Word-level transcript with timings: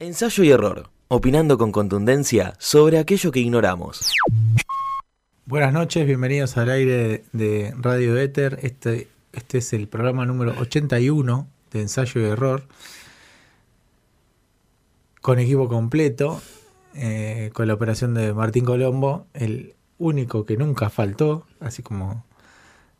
Ensayo 0.00 0.44
y 0.44 0.50
error, 0.50 0.90
opinando 1.08 1.58
con 1.58 1.72
contundencia 1.72 2.54
sobre 2.58 3.00
aquello 3.00 3.32
que 3.32 3.40
ignoramos. 3.40 4.14
Buenas 5.44 5.72
noches, 5.72 6.06
bienvenidos 6.06 6.56
al 6.56 6.70
aire 6.70 7.24
de 7.32 7.74
Radio 7.76 8.16
Éter. 8.16 8.60
Este, 8.62 9.08
este 9.32 9.58
es 9.58 9.72
el 9.72 9.88
programa 9.88 10.24
número 10.24 10.54
81 10.60 11.48
de 11.72 11.80
Ensayo 11.80 12.20
y 12.20 12.24
Error, 12.26 12.62
con 15.20 15.40
equipo 15.40 15.68
completo, 15.68 16.40
eh, 16.94 17.50
con 17.52 17.66
la 17.66 17.74
operación 17.74 18.14
de 18.14 18.32
Martín 18.32 18.64
Colombo, 18.64 19.26
el 19.34 19.74
único 19.98 20.46
que 20.46 20.56
nunca 20.56 20.90
faltó, 20.90 21.44
así 21.58 21.82
como 21.82 22.24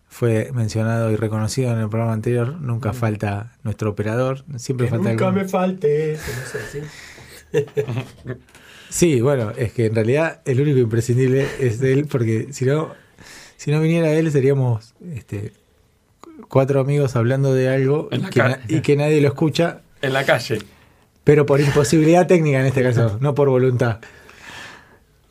fue 0.08 0.50
mencionado 0.54 1.10
y 1.12 1.16
reconocido 1.16 1.72
en 1.72 1.78
el 1.80 1.88
programa 1.88 2.12
anterior, 2.14 2.60
nunca 2.60 2.92
falta 2.92 3.52
nuestro 3.62 3.90
operador, 3.90 4.44
siempre 4.56 4.86
Que 4.86 4.90
falta 4.92 5.10
nunca 5.10 5.28
algún- 5.28 5.42
me 5.42 5.48
falte. 5.48 6.12
eso, 6.12 6.22
no 6.40 6.46
sé, 6.46 6.80
¿sí? 7.52 7.64
Sí, 8.90 9.20
bueno, 9.20 9.52
es 9.56 9.72
que 9.72 9.86
en 9.86 9.94
realidad 9.94 10.40
el 10.46 10.60
único 10.60 10.78
imprescindible 10.78 11.46
es 11.60 11.80
él, 11.82 12.06
porque 12.06 12.48
si 12.52 12.64
no, 12.64 12.94
si 13.56 13.70
no 13.70 13.80
viniera 13.80 14.10
él 14.12 14.30
seríamos 14.32 14.94
este, 15.14 15.52
cuatro 16.48 16.80
amigos 16.80 17.14
hablando 17.14 17.52
de 17.54 17.68
algo 17.68 18.08
que 18.08 18.42
y 18.68 18.80
que 18.80 18.96
nadie 18.96 19.20
lo 19.20 19.28
escucha, 19.28 19.82
En 20.00 20.14
la 20.14 20.24
calle. 20.24 20.58
pero 21.24 21.44
por 21.44 21.60
imposibilidad 21.60 22.26
técnica 22.26 22.60
en 22.60 22.66
este 22.66 22.82
caso, 22.82 23.18
no 23.20 23.34
por 23.34 23.50
voluntad. 23.50 23.98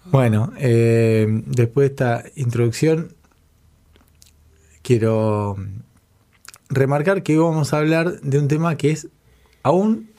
Bueno, 0.05 0.53
eh, 0.57 1.25
después 1.47 1.89
de 1.89 1.93
esta 1.93 2.23
introducción, 2.35 3.13
quiero 4.87 5.57
remarcar 6.69 7.21
que 7.21 7.37
hoy 7.37 7.43
vamos 7.43 7.73
a 7.73 7.79
hablar 7.79 8.21
de 8.21 8.39
un 8.39 8.47
tema 8.47 8.77
que 8.77 8.91
es 8.91 9.09
aún 9.61 10.09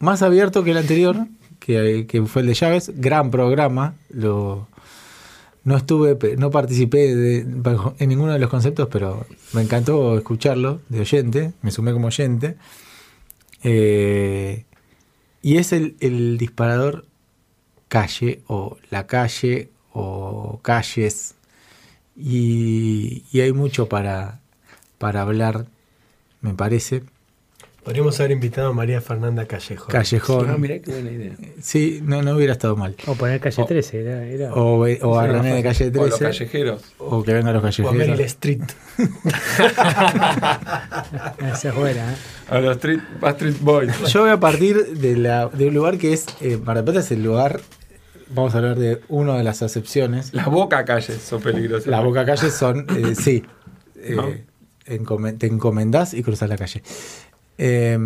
más 0.00 0.20
abierto 0.20 0.64
que 0.64 0.72
el 0.72 0.78
anterior, 0.78 1.28
que, 1.60 2.24
fue 2.26 2.42
el 2.42 2.48
de 2.48 2.54
llaves. 2.54 2.90
Gran 2.96 3.30
programa. 3.30 3.94
No 4.12 4.66
estuve, 5.76 6.36
no 6.36 6.50
participé 6.50 7.38
en 7.42 8.08
ninguno 8.08 8.32
de 8.32 8.40
los 8.40 8.50
conceptos, 8.50 8.88
pero 8.90 9.24
me 9.52 9.62
encantó 9.62 10.18
escucharlo 10.18 10.80
de 10.88 11.00
oyente. 11.02 11.52
Me 11.62 11.70
sumé 11.70 11.92
como 11.92 12.08
oyente. 12.08 12.56
Eh, 13.62 14.64
y 15.40 15.58
es 15.58 15.72
el 15.72 16.36
disparador 16.36 17.06
calle 17.86 18.42
o 18.48 18.76
la 18.90 19.06
calle 19.06 19.70
o 19.92 20.58
calles. 20.62 21.35
Y, 22.16 23.24
y 23.32 23.40
hay 23.40 23.52
mucho 23.52 23.88
para, 23.88 24.40
para 24.98 25.22
hablar, 25.22 25.66
me 26.40 26.54
parece. 26.54 27.02
Podríamos 27.84 28.18
haber 28.18 28.32
invitado 28.32 28.70
a 28.70 28.72
María 28.72 29.00
Fernanda 29.00 29.46
Callejo. 29.46 29.86
Callejón. 29.86 30.50
Ah, 30.50 30.56
mirá 30.58 30.80
qué 30.80 30.90
buena 30.90 31.12
idea. 31.12 31.36
Sí, 31.62 32.00
no, 32.02 32.20
no 32.20 32.34
hubiera 32.34 32.54
estado 32.54 32.74
mal. 32.74 32.96
O 33.06 33.14
poner 33.14 33.38
calle 33.38 33.62
O- 33.62 33.66
13, 33.66 34.00
era. 34.00 34.24
era- 34.26 34.54
O, 34.54 34.84
o 35.02 35.18
a 35.20 35.26
René 35.28 35.54
de 35.54 35.62
calle 35.62 35.92
O 35.96 36.06
los 36.06 36.18
13. 36.18 36.24
callejeros. 36.24 36.82
O 36.98 37.22
que 37.22 37.32
vengan 37.32 37.54
los 37.54 37.62
O 37.62 37.88
a 37.88 37.92
Meryl 37.92 38.16
callejeros. 38.16 38.26
Street. 38.26 38.62
Esa 41.52 41.68
es 41.68 41.74
buena, 41.74 42.12
¿eh? 42.12 42.16
A 42.48 42.60
los 42.60 42.76
street, 42.76 43.00
Backstreet 43.20 43.60
Boys. 43.60 43.92
Yo 44.12 44.22
voy 44.22 44.30
a 44.30 44.40
partir 44.40 44.76
de, 44.96 45.16
la, 45.16 45.48
de 45.48 45.68
un 45.68 45.74
lugar 45.74 45.98
que 45.98 46.12
es. 46.12 46.26
Eh, 46.40 46.56
Mar 46.56 46.76
del 46.76 46.84
Plata 46.84 47.00
es 47.00 47.10
el 47.12 47.22
lugar. 47.22 47.60
Vamos 48.30 48.54
a 48.54 48.58
hablar 48.58 48.78
de 48.78 49.00
una 49.08 49.36
de 49.36 49.44
las 49.44 49.62
acepciones. 49.62 50.34
Las 50.34 50.46
boca 50.46 50.84
calles 50.84 51.20
son 51.22 51.40
peligrosas. 51.42 51.86
Las 51.86 52.02
boca 52.02 52.24
calles 52.24 52.52
son. 52.52 52.86
eh, 52.90 53.14
sí. 53.20 53.44
eh, 53.96 54.44
te 55.38 55.46
encomendás 55.46 56.14
y 56.14 56.22
cruzas 56.22 56.48
la 56.48 56.56
calle. 56.56 56.82
Eh, 57.58 57.98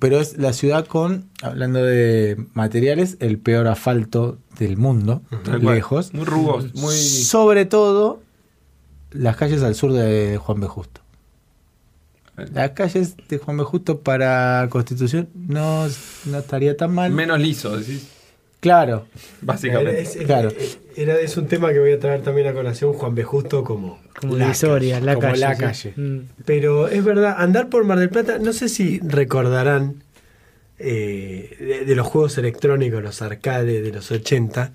pero 0.00 0.20
es 0.20 0.38
la 0.38 0.52
ciudad 0.52 0.86
con, 0.86 1.30
hablando 1.40 1.82
de 1.84 2.36
materiales, 2.54 3.16
el 3.20 3.38
peor 3.38 3.68
asfalto 3.68 4.38
del 4.58 4.76
mundo, 4.76 5.22
lejos. 5.60 6.12
Muy 6.14 6.24
rugos, 6.24 6.74
muy. 6.74 6.96
Sobre 6.96 7.64
todo 7.64 8.20
las 9.10 9.36
calles 9.36 9.62
al 9.62 9.74
sur 9.74 9.92
de 9.92 10.38
Juan 10.38 10.60
B. 10.60 10.66
Justo. 10.66 11.00
Las 12.52 12.70
calles 12.70 13.14
de 13.28 13.38
Juan 13.38 13.58
B. 13.58 13.64
Justo 13.64 14.00
para 14.00 14.66
Constitución 14.70 15.28
no, 15.34 15.86
no 16.24 16.38
estaría 16.38 16.76
tan 16.76 16.94
mal. 16.94 17.12
Menos 17.12 17.38
liso, 17.38 17.76
decís. 17.76 18.08
Claro, 18.62 19.06
Básicamente. 19.40 20.00
Es, 20.02 20.14
es- 20.16 20.24
Claro. 20.24 20.50
era, 20.96 21.18
es 21.18 21.36
un 21.36 21.48
tema 21.48 21.72
que 21.72 21.80
voy 21.80 21.90
a 21.92 21.98
traer 21.98 22.22
también 22.22 22.46
a 22.46 22.52
colación 22.54 22.92
Juan 22.92 23.14
B. 23.14 23.24
Justo 23.24 23.64
como. 23.64 24.00
Como 24.18 24.36
la 24.36 24.44
divisoria, 24.44 25.00
la 25.00 25.14
como 25.16 25.26
calle. 25.28 25.40
la 25.40 25.54
sí. 25.54 25.60
calle. 25.90 25.92
Mm. 25.96 26.18
Pero 26.44 26.86
es 26.86 27.04
verdad, 27.04 27.34
andar 27.38 27.68
por 27.68 27.84
Mar 27.84 27.98
del 27.98 28.08
Plata, 28.08 28.38
no 28.38 28.52
sé 28.52 28.68
si 28.68 29.00
recordarán 29.00 30.04
eh, 30.78 31.56
de, 31.58 31.84
de 31.86 31.94
los 31.96 32.06
juegos 32.06 32.38
electrónicos, 32.38 33.02
los 33.02 33.20
arcades 33.20 33.82
de 33.82 33.90
los 33.90 34.10
80. 34.12 34.72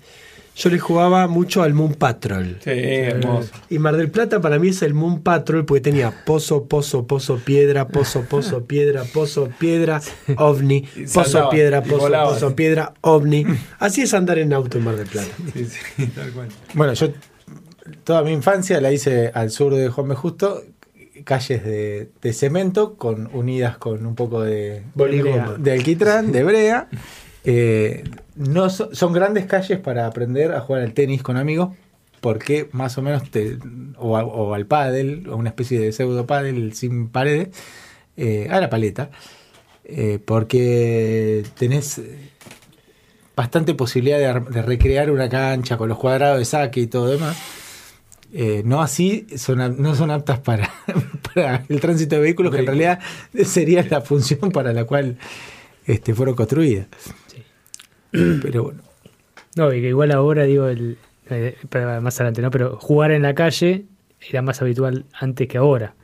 Yo 0.58 0.70
le 0.70 0.80
jugaba 0.80 1.28
mucho 1.28 1.62
al 1.62 1.72
Moon 1.72 1.94
Patrol. 1.94 2.58
Sí, 2.64 2.70
hermoso. 2.70 3.52
Y 3.70 3.78
Mar 3.78 3.96
del 3.96 4.10
Plata 4.10 4.40
para 4.40 4.58
mí 4.58 4.70
es 4.70 4.82
el 4.82 4.92
Moon 4.92 5.20
Patrol 5.22 5.64
porque 5.64 5.80
tenía 5.80 6.24
pozo, 6.24 6.64
pozo, 6.64 7.06
pozo, 7.06 7.36
piedra, 7.36 7.86
pozo, 7.86 8.22
pozo, 8.22 8.64
piedra, 8.66 9.04
pozo, 9.04 9.50
piedra, 9.56 10.00
ovni, 10.36 10.80
pozo, 11.14 11.48
piedra, 11.48 11.80
pozo, 11.84 12.10
pozo, 12.10 12.56
piedra, 12.56 12.92
ovni. 13.02 13.46
Así 13.78 14.02
es 14.02 14.12
andar 14.14 14.40
en 14.40 14.52
auto 14.52 14.78
en 14.78 14.84
Mar 14.84 14.96
del 14.96 15.06
Plata. 15.06 15.30
Sí, 15.54 15.64
sí, 15.64 16.06
tal 16.14 16.32
cual. 16.32 16.48
Bueno, 16.74 16.92
yo 16.94 17.12
toda 18.02 18.24
mi 18.24 18.32
infancia 18.32 18.80
la 18.80 18.90
hice 18.90 19.30
al 19.32 19.52
sur 19.52 19.72
de 19.76 19.88
Juan 19.90 20.08
B. 20.08 20.16
Justo, 20.16 20.64
calles 21.22 21.64
de, 21.64 22.10
de 22.20 22.32
cemento 22.32 22.94
con 22.96 23.30
unidas 23.32 23.78
con 23.78 24.04
un 24.04 24.16
poco 24.16 24.42
de, 24.42 24.82
Boligoma. 24.94 25.54
de 25.56 25.70
alquitrán, 25.70 26.32
de 26.32 26.42
brea. 26.42 26.88
Eh, 27.50 28.04
no 28.36 28.68
so- 28.68 28.94
son 28.94 29.14
grandes 29.14 29.46
calles 29.46 29.78
para 29.78 30.06
aprender 30.06 30.52
a 30.52 30.60
jugar 30.60 30.82
al 30.82 30.92
tenis 30.92 31.22
con 31.22 31.38
amigos, 31.38 31.70
porque 32.20 32.68
más 32.72 32.98
o 32.98 33.02
menos 33.02 33.30
te, 33.30 33.56
o, 33.96 34.18
a- 34.18 34.24
o 34.24 34.52
al 34.52 34.66
pádel, 34.66 35.26
o 35.30 35.36
una 35.36 35.48
especie 35.48 35.78
de 35.80 35.92
pseudo 35.92 36.26
pádel 36.26 36.74
sin 36.74 37.08
paredes, 37.08 37.48
eh, 38.18 38.48
a 38.50 38.60
la 38.60 38.68
paleta, 38.68 39.10
eh, 39.84 40.18
porque 40.22 41.42
tenés 41.58 42.02
bastante 43.34 43.74
posibilidad 43.74 44.18
de, 44.18 44.26
ar- 44.26 44.48
de 44.48 44.60
recrear 44.62 45.10
una 45.10 45.28
cancha 45.30 45.78
con 45.78 45.88
los 45.88 45.96
cuadrados 45.98 46.38
de 46.38 46.44
saque 46.44 46.80
y 46.80 46.86
todo 46.86 47.06
demás. 47.08 47.36
Eh, 48.30 48.60
no 48.66 48.82
así, 48.82 49.26
son, 49.38 49.80
no 49.80 49.94
son 49.94 50.10
aptas 50.10 50.38
para, 50.40 50.68
para 51.34 51.64
el 51.66 51.80
tránsito 51.80 52.16
de 52.16 52.20
vehículos, 52.22 52.52
que 52.52 52.60
en 52.60 52.66
realidad 52.66 52.98
sería 53.44 53.82
la 53.88 54.02
función 54.02 54.50
para 54.52 54.74
la 54.74 54.84
cual 54.84 55.16
este, 55.88 56.14
fueron 56.14 56.34
construidas. 56.36 56.86
Pero 58.10 58.62
bueno, 58.64 58.80
No, 59.56 59.72
y 59.72 59.80
que 59.80 59.88
igual 59.88 60.12
ahora, 60.12 60.44
digo, 60.44 60.68
el, 60.68 60.96
eh, 61.30 61.56
más 62.00 62.16
adelante, 62.20 62.40
¿no? 62.42 62.50
Pero 62.50 62.76
jugar 62.78 63.10
en 63.10 63.22
la 63.22 63.34
calle 63.34 63.84
era 64.30 64.42
más 64.42 64.62
habitual 64.62 65.04
antes 65.12 65.48
que 65.48 65.58
ahora. 65.58 65.94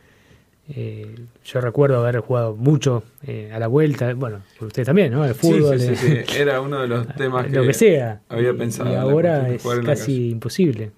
Eh, 0.67 1.15
yo 1.45 1.61
recuerdo 1.61 1.99
haber 1.99 2.21
jugado 2.21 2.57
mucho 2.57 3.03
eh, 3.27 3.51
a 3.53 3.59
la 3.59 3.67
vuelta, 3.67 4.15
bueno, 4.15 4.41
ustedes 4.61 4.87
también, 4.87 5.13
¿no? 5.13 5.23
El 5.25 5.35
Sí, 5.35 5.41
fútbol, 5.41 5.79
sí, 5.79 5.95
sí, 5.95 6.09
sí. 6.27 6.37
Era 6.41 6.61
uno 6.63 6.81
de 6.81 6.89
los 6.89 7.07
temas 7.17 7.47
que, 7.47 7.53
lo 7.57 7.65
que 7.65 7.75
sea. 7.75 8.23
había 8.31 8.55
pensado. 8.55 8.91
Y 8.91 8.95
ahora 8.95 9.51
es 9.51 9.63
casi 9.63 9.85
calle. 9.85 10.13
imposible. 10.31 10.91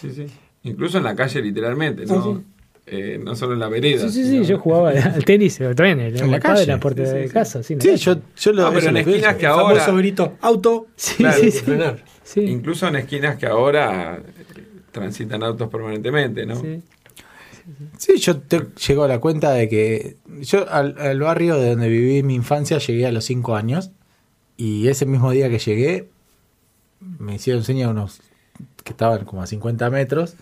Sí, 0.00 0.10
sí. 0.10 0.26
Incluso 0.62 0.96
en 0.98 1.04
la 1.04 1.14
calle, 1.14 1.42
literalmente, 1.42 2.06
¿no? 2.06 2.42
Eh, 2.86 3.20
no 3.22 3.36
solo 3.36 3.52
en 3.52 3.60
la 3.60 3.68
vereda. 3.68 4.08
Sí, 4.08 4.24
sí, 4.24 4.30
sí, 4.30 4.44
yo 4.44 4.58
jugaba 4.58 4.90
al 5.14 5.24
tenis, 5.24 5.56
pero 5.58 5.74
también 5.74 6.00
en, 6.00 6.16
En 6.18 6.30
la 6.30 6.40
calle. 6.40 6.62
en 6.62 6.68
la 6.68 6.80
puerta 6.80 7.04
Sí, 7.04 7.10
sí, 7.12 7.16
de 7.18 7.28
casa. 7.28 7.62
Sí, 7.62 7.76
yo, 7.96 8.16
yo 8.36 8.52
lo 8.52 8.66
Ah, 8.66 8.70
pero 8.74 8.88
en 8.88 8.96
esquinas 8.96 9.36
que 9.36 9.46
ahora. 9.46 9.80
famoso 9.80 9.96
grito, 9.98 10.36
auto, 10.40 10.86
Sí, 10.96 11.16
Claro, 11.16 11.38
sí, 11.38 11.44
de 11.46 11.50
sí. 11.52 11.58
frenar. 11.60 12.04
Sí, 12.24 12.40
Incluso 12.42 12.88
en 12.88 12.96
esquinas 12.96 13.36
que 13.36 13.46
ahora 13.46 14.16
eh, 14.16 14.22
transitan 14.92 15.42
autos 15.42 15.68
permanentemente, 15.68 16.46
¿no? 16.46 16.56
sí. 16.60 16.82
Sí, 17.98 18.16
yo 18.18 18.38
te 18.38 18.62
llego 18.88 19.04
a 19.04 19.08
la 19.08 19.20
cuenta 19.20 19.52
de 19.52 19.68
que 19.68 20.16
yo 20.40 20.68
al, 20.68 20.96
al 20.98 21.20
barrio 21.20 21.54
de 21.56 21.70
donde 21.70 21.88
viví 21.88 22.22
mi 22.24 22.34
infancia 22.34 22.78
llegué 22.78 23.06
a 23.06 23.12
los 23.12 23.24
5 23.26 23.54
años 23.54 23.90
y 24.56 24.88
ese 24.88 25.06
mismo 25.06 25.30
día 25.30 25.48
que 25.48 25.58
llegué 25.60 26.08
me 26.98 27.36
hicieron 27.36 27.62
señas 27.62 27.90
unos 27.90 28.20
que 28.82 28.90
estaban 28.90 29.24
como 29.24 29.42
a 29.42 29.46
50 29.46 29.88
metros 29.90 30.34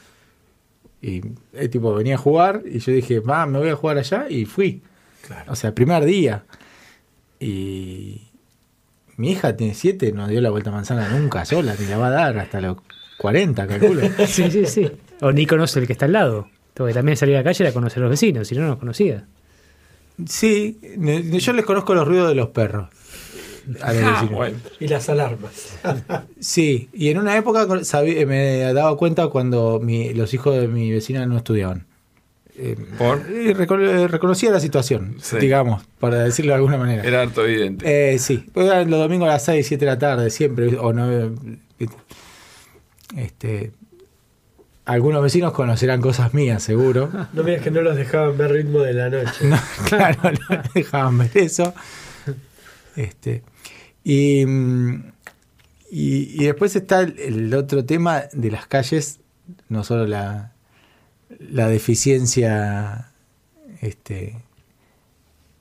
y 1.01 1.23
el 1.53 1.71
tipo 1.71 1.95
venía 1.95 2.17
a 2.17 2.19
jugar 2.19 2.63
y 2.65 2.79
yo 2.81 2.93
dije, 2.93 3.21
va, 3.21 3.47
me 3.47 3.59
voy 3.59 3.69
a 3.69 3.77
jugar 3.77 3.99
allá 3.99 4.27
y 4.29 4.45
fui. 4.45 4.83
Claro. 5.27 5.53
O 5.53 5.57
sea, 5.57 5.75
primer 5.75 6.05
día. 6.05 6.45
Y 7.41 8.23
mi 9.17 9.33
hija 9.33 9.57
tiene 9.57 9.75
7, 9.75 10.13
no 10.13 10.27
dio 10.29 10.41
la 10.41 10.51
vuelta 10.51 10.71
a 10.71 10.73
manzana 10.73 11.09
nunca 11.09 11.45
sola, 11.45 11.75
ni 11.79 11.87
la 11.87 11.99
va 11.99 12.09
a 12.09 12.11
dar 12.11 12.39
hasta 12.39 12.61
los 12.61 12.79
40, 13.19 13.67
calculo. 13.67 14.03
Sí, 14.27 14.51
sí, 14.51 14.67
sí. 14.67 14.91
O 15.21 15.33
ni 15.33 15.47
conoce 15.47 15.81
el 15.81 15.87
que 15.89 15.93
está 15.93 16.05
al 16.05 16.13
lado. 16.13 16.49
Porque 16.75 16.95
también 16.95 17.17
salir 17.17 17.35
a 17.35 17.39
la 17.39 17.45
calle 17.45 17.65
era 17.65 17.75
conocer 17.75 17.99
a 17.99 18.03
los 18.03 18.11
vecinos, 18.11 18.47
si 18.47 18.55
no, 18.55 18.63
no 18.63 18.69
los 18.69 18.79
conocía. 18.79 19.27
Sí, 20.27 20.79
yo 21.41 21.53
les 21.53 21.65
conozco 21.65 21.95
los 21.95 22.07
ruidos 22.07 22.29
de 22.29 22.37
los 22.37 22.49
perros. 22.51 22.89
A 23.83 23.93
los 23.93 24.03
Ah, 24.05 24.29
bueno. 24.31 24.57
Y 24.81 24.89
las 24.89 25.09
alarmas. 25.09 25.53
Sí, 26.41 26.89
y 26.93 27.09
en 27.11 27.19
una 27.19 27.37
época 27.37 27.67
sabí- 27.85 28.25
me 28.27 28.59
daba 28.73 28.97
cuenta 28.97 29.29
cuando 29.29 29.79
mi- 29.81 30.15
los 30.15 30.33
hijos 30.35 30.59
de 30.59 30.69
mi 30.69 30.91
vecina 30.91 31.27
no 31.27 31.37
estudiaban. 31.37 31.87
eh, 32.61 32.75
¿Por? 32.99 33.19
eh, 33.31 33.55
recono- 33.55 33.89
eh, 33.89 34.09
reconocía 34.09 34.51
la 34.51 34.59
situación, 34.59 35.15
Sí. 35.21 35.37
digamos, 35.39 35.85
para 36.01 36.19
decirlo 36.25 36.51
de 36.51 36.57
alguna 36.57 36.77
manera. 36.77 37.05
Era 37.05 37.23
harto 37.23 37.45
evidente. 37.47 38.15
Eh, 38.15 38.19
sí, 38.19 38.47
Pues 38.53 38.67
eran 38.67 38.91
los 38.91 38.99
domingos 38.99 39.29
a 39.29 39.33
las 39.35 39.45
6, 39.45 39.65
7 39.67 39.85
de 39.85 39.91
la 39.93 39.99
tarde, 40.01 40.29
siempre, 40.31 40.77
o 40.77 40.93
no. 40.93 41.35
Este, 43.17 43.71
algunos 44.85 45.23
vecinos 45.23 45.53
conocerán 45.53 46.01
cosas 46.01 46.35
mías, 46.35 46.63
seguro. 46.63 47.11
No 47.33 47.43
me 47.43 47.51
digas 47.51 47.63
que 47.65 47.71
no 47.71 47.81
los 47.83 47.97
dejaban 47.97 48.37
ver 48.37 48.51
ritmo 48.53 48.81
de 48.81 48.93
la 48.95 49.09
noche. 49.09 49.31
No, 49.45 49.57
claro, 49.89 50.19
no 50.51 50.63
dejaban 50.75 51.19
ver 51.19 51.31
eso. 51.35 51.73
Este, 52.97 53.43
y, 54.05 54.43
y, 54.43 55.03
y 55.91 56.45
después 56.45 56.77
está 56.77 57.01
el, 57.01 57.19
el 57.19 57.55
otro 57.55 57.85
tema 57.85 58.25
de 58.33 58.51
las 58.51 58.67
calles, 58.67 59.21
no 59.69 59.85
solo 59.85 60.07
la, 60.07 60.53
la 61.39 61.69
deficiencia 61.69 63.11
este, 63.81 64.37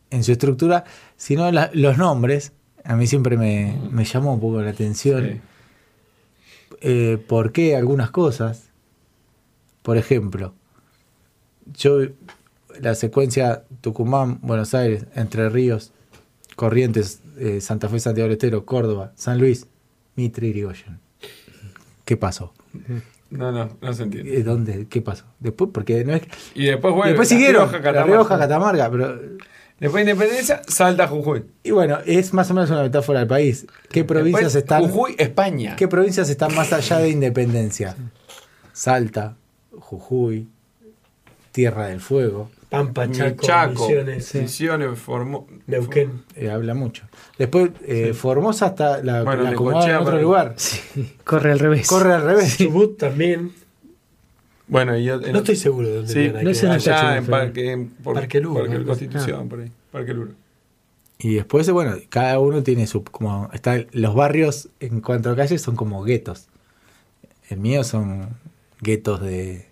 en 0.10 0.24
su 0.24 0.32
estructura, 0.32 0.84
sino 1.18 1.52
la- 1.52 1.72
los 1.74 1.98
nombres. 1.98 2.54
A 2.84 2.96
mí 2.96 3.08
siempre 3.08 3.38
me, 3.38 3.78
me 3.92 4.06
llamó 4.06 4.34
un 4.34 4.40
poco 4.40 4.62
la 4.62 4.72
atención. 4.72 5.26
Sí. 5.26 5.42
Eh, 6.82 7.18
¿Por 7.28 7.52
qué 7.52 7.76
algunas 7.76 8.12
cosas? 8.12 8.70
Por 9.82 9.98
ejemplo, 9.98 10.54
yo 11.66 12.00
la 12.80 12.94
secuencia 12.96 13.64
Tucumán, 13.82 14.40
Buenos 14.42 14.74
Aires, 14.74 15.06
Entre 15.16 15.50
Ríos, 15.50 15.92
Corrientes, 16.56 17.22
eh, 17.40 17.62
Santa 17.62 17.90
Fe, 17.90 18.00
Santiago 18.00 18.28
del 18.28 18.34
Estero, 18.34 18.66
Córdoba, 18.66 19.14
San 19.16 19.40
Luis, 19.40 19.68
Mitre, 20.16 20.48
Irigoyen. 20.48 21.00
¿Qué 22.06 22.18
pasó? 22.18 22.54
No, 23.30 23.52
no, 23.52 23.70
no 23.82 23.94
se 23.94 24.04
entiende. 24.04 24.38
Eh, 24.38 24.44
¿Dónde? 24.44 24.88
¿Qué 24.90 25.02
pasó? 25.02 25.26
Después, 25.40 25.72
porque 25.74 26.04
no 26.06 26.14
es. 26.14 26.24
Y 26.56 26.66
después, 26.66 26.94
y 26.94 26.96
bueno, 26.96 27.10
después 27.10 27.30
La 27.30 27.38
siguieron. 27.38 27.72
La. 27.84 28.04
Rioja, 28.04 28.38
Catamarca, 28.38 28.90
pero. 28.90 29.20
Después 29.80 30.06
de 30.06 30.12
Independencia, 30.12 30.62
salta 30.68 31.08
Jujuy. 31.08 31.46
Y 31.62 31.70
bueno, 31.70 32.00
es 32.06 32.34
más 32.34 32.50
o 32.50 32.56
menos 32.56 32.72
una 32.72 32.82
metáfora 32.82 33.20
del 33.20 33.28
país. 33.28 33.68
¿Qué 33.92 34.04
provincias 34.04 34.54
Después, 34.54 34.64
están? 34.64 34.90
Jujuy, 34.90 35.16
España. 35.20 35.76
¿Qué 35.76 35.88
provincias 35.88 36.30
están 36.30 36.56
más 36.56 36.74
allá 36.74 36.98
de 36.98 37.10
Independencia? 37.10 37.96
Salta, 38.74 39.36
Jujuy, 39.78 40.48
Tierra 41.52 41.88
del 41.88 42.00
Fuego. 42.00 42.50
Pampa, 42.70 43.10
Chaco, 43.10 43.46
Chaco, 43.46 43.88
Misiones, 43.88 44.36
Misiones, 44.36 44.90
Formó- 45.00 45.48
Neuquén. 45.68 46.24
eh, 46.36 46.50
habla 46.50 46.74
mucho. 46.74 47.06
Después, 47.38 47.72
eh, 47.86 48.14
Formosa 48.14 48.68
está 48.68 49.02
la, 49.02 49.24
Bueno, 49.24 49.44
la 49.44 49.52
en 49.52 49.96
otro 49.96 50.22
lugar. 50.22 50.56
Corre 51.24 51.52
al 51.54 51.60
revés. 51.60 51.88
Corre 51.88 52.14
al 52.14 52.24
revés. 52.24 52.58
Chubut 52.58 52.98
también. 52.98 53.54
Bueno, 54.68 54.98
yo, 54.98 55.20
No 55.22 55.38
estoy 55.40 55.56
seguro 55.56 55.88
de 55.88 55.96
dónde 55.96 56.12
Sí, 56.12 56.20
viene 56.20 56.44
no 56.44 56.54
sé, 56.54 56.68
no 56.68 56.80
sé. 56.80 56.92
allá 56.92 57.18
en 57.18 57.26
Parque, 57.26 57.72
en- 57.72 57.90
por, 57.90 58.16
Parque 58.16 58.42
Luro, 58.42 58.60
Parque 58.66 58.80
¿no? 58.80 58.86
Constitución, 58.86 59.48
por 59.48 59.62
ahí. 59.62 59.72
Parque 59.92 60.14
Luro. 60.14 60.32
Y 61.20 61.36
después, 61.36 61.70
bueno, 61.72 61.96
cada 62.10 62.38
uno 62.40 62.62
tiene 62.64 62.86
su. 62.86 63.04
como 63.04 63.50
está 63.54 63.78
Los 63.92 64.14
barrios 64.14 64.68
en 64.82 65.00
cuanto 65.02 65.32
a 65.32 65.36
calles 65.38 65.62
son 65.62 65.76
como 65.78 66.04
guetos. 66.04 66.48
El 67.50 67.60
mío 67.60 67.86
son 67.86 68.28
guetos 68.82 69.22
de, 69.22 69.66